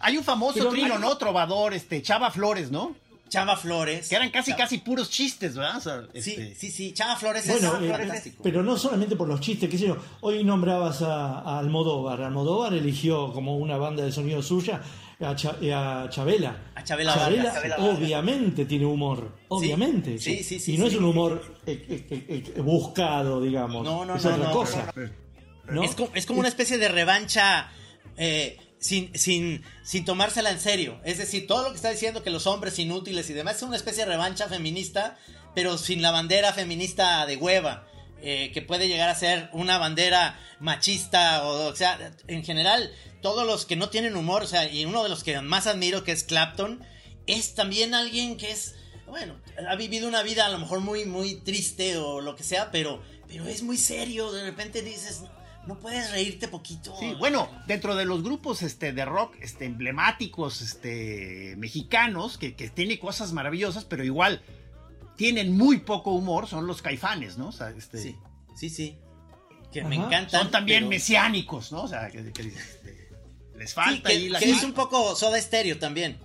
[0.01, 1.17] Hay un famoso Pero- trino, ¿no?
[1.17, 2.95] Trovador, este, Chava Flores, ¿no?
[3.29, 4.09] Chava Flores.
[4.09, 5.77] Que eran casi, Chava- casi puros chistes, ¿verdad?
[5.77, 6.91] O sea, Sí, este- sí, sí.
[6.93, 8.43] Chava Flores Bueno, es eh, fantástico.
[8.43, 9.97] pero no solamente por los chistes, qué sé yo.
[10.19, 12.21] Hoy nombrabas a, a Almodóvar.
[12.21, 14.81] Almodóvar eligió como una banda de sonido suya
[15.21, 16.71] a, Cha- eh, a Chabela.
[16.75, 17.97] A Chabela Vargas, Chabela Vargas.
[17.99, 19.31] obviamente tiene humor.
[19.47, 20.17] Obviamente.
[20.19, 20.95] sí, sí, sí, y no sí.
[20.95, 21.41] es un humor
[22.57, 23.83] buscado, digamos.
[23.83, 24.93] No, no, es no, otra no, cosa.
[25.69, 25.83] ¿no?
[25.83, 27.69] Es, como, es como una especie de revancha
[28.17, 30.99] eh, sin, sin, sin tomársela en serio.
[31.05, 33.77] Es decir, todo lo que está diciendo que los hombres inútiles y demás es una
[33.77, 35.17] especie de revancha feminista,
[35.55, 37.87] pero sin la bandera feminista de hueva.
[38.21, 43.45] eh, que puede llegar a ser una bandera machista o, o sea, en general, todos
[43.45, 46.11] los que no tienen humor, o sea, y uno de los que más admiro, que
[46.11, 46.83] es Clapton,
[47.27, 48.75] es también alguien que es,
[49.07, 49.35] bueno,
[49.67, 53.01] ha vivido una vida a lo mejor muy, muy triste o lo que sea, pero,
[53.27, 55.23] pero es muy serio, de repente dices,
[55.67, 56.95] no puedes reírte poquito.
[56.99, 62.69] Sí, bueno, dentro de los grupos este, de rock este, emblemáticos este, mexicanos, que, que
[62.69, 64.41] tiene cosas maravillosas, pero igual
[65.17, 67.49] tienen muy poco humor, son los caifanes, ¿no?
[67.49, 68.15] O sea, este, Sí,
[68.55, 68.97] sí, sí.
[69.71, 70.41] Que me encantan.
[70.43, 71.83] son también pero- mesiánicos, ¿no?
[71.83, 73.09] O sea, que, que, este,
[73.57, 76.17] les Sí, falta que, ahí la que es un poco soda estéreo también.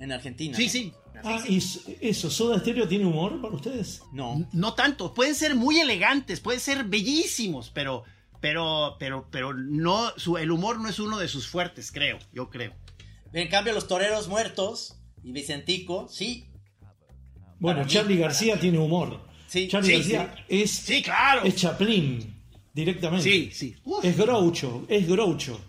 [0.00, 0.56] En Argentina.
[0.56, 0.70] Sí, ¿no?
[0.70, 0.92] sí.
[1.24, 1.58] Ah, y
[2.00, 4.02] eso, ¿Soda Stereo tiene humor para ustedes?
[4.12, 4.48] No.
[4.52, 8.02] No tanto, pueden ser muy elegantes, pueden ser bellísimos, pero,
[8.42, 12.50] pero, pero, pero no, su, el humor no es uno de sus fuertes, creo, yo
[12.50, 12.74] creo.
[13.32, 16.48] En cambio, los toreros muertos y Vicentico, sí.
[17.60, 19.20] Bueno, Charlie García tiene humor.
[19.46, 21.42] Sí, Charlie sí, García es, Sí, claro.
[21.44, 22.34] es Chaplin,
[22.74, 23.22] directamente.
[23.22, 23.76] Sí, sí.
[23.84, 25.60] Uf, Es Groucho, es Groucho,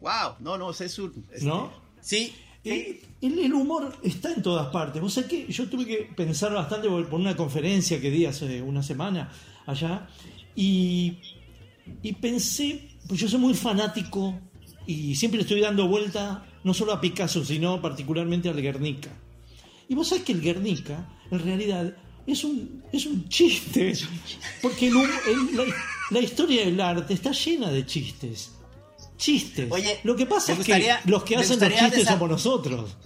[0.00, 1.26] wow, no, no, es un...
[1.32, 1.72] este, ¿no?
[2.00, 2.32] Sí.
[2.64, 5.02] Eh, el, el humor está en todas partes.
[5.02, 8.62] Vos sabés que yo tuve que pensar bastante por, por una conferencia que di hace
[8.62, 9.32] una semana
[9.66, 10.06] allá
[10.54, 11.18] y,
[12.02, 14.38] y pensé, pues yo soy muy fanático
[14.86, 19.10] y siempre le estoy dando vuelta no solo a Picasso, sino particularmente al Guernica.
[19.88, 21.94] Y vos sabés que el Guernica, en realidad,
[22.26, 23.92] es un, es un chiste.
[24.62, 25.64] Porque el hum- el- la,
[26.10, 28.52] la historia del arte está llena de chistes.
[29.16, 29.70] Chistes.
[29.70, 30.72] Oye, Lo que pasa es que
[31.06, 32.96] los que hacen los chistes somos nosotros.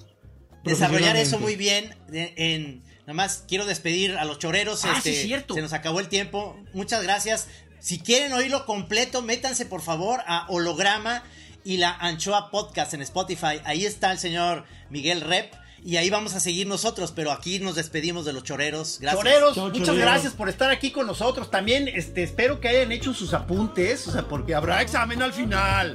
[0.64, 1.95] Desarrollar eso muy bien.
[2.11, 4.85] de- en, nada más quiero despedir a los choreros.
[4.85, 5.55] Ah, este, sí, cierto.
[5.55, 6.57] Se nos acabó el tiempo.
[6.74, 7.49] Muchas gracias.
[7.87, 11.22] Si quieren oírlo completo, métanse por favor a Holograma
[11.62, 13.61] y la Anchoa Podcast en Spotify.
[13.62, 15.55] Ahí está el señor Miguel Rep.
[15.84, 18.99] Y ahí vamos a seguir nosotros, pero aquí nos despedimos de los choreros.
[19.01, 19.22] Gracias.
[19.22, 19.99] Choreros, muchas choreros.
[19.99, 21.49] gracias por estar aquí con nosotros.
[21.49, 25.95] También este, espero que hayan hecho sus apuntes, o sea, porque habrá examen al final.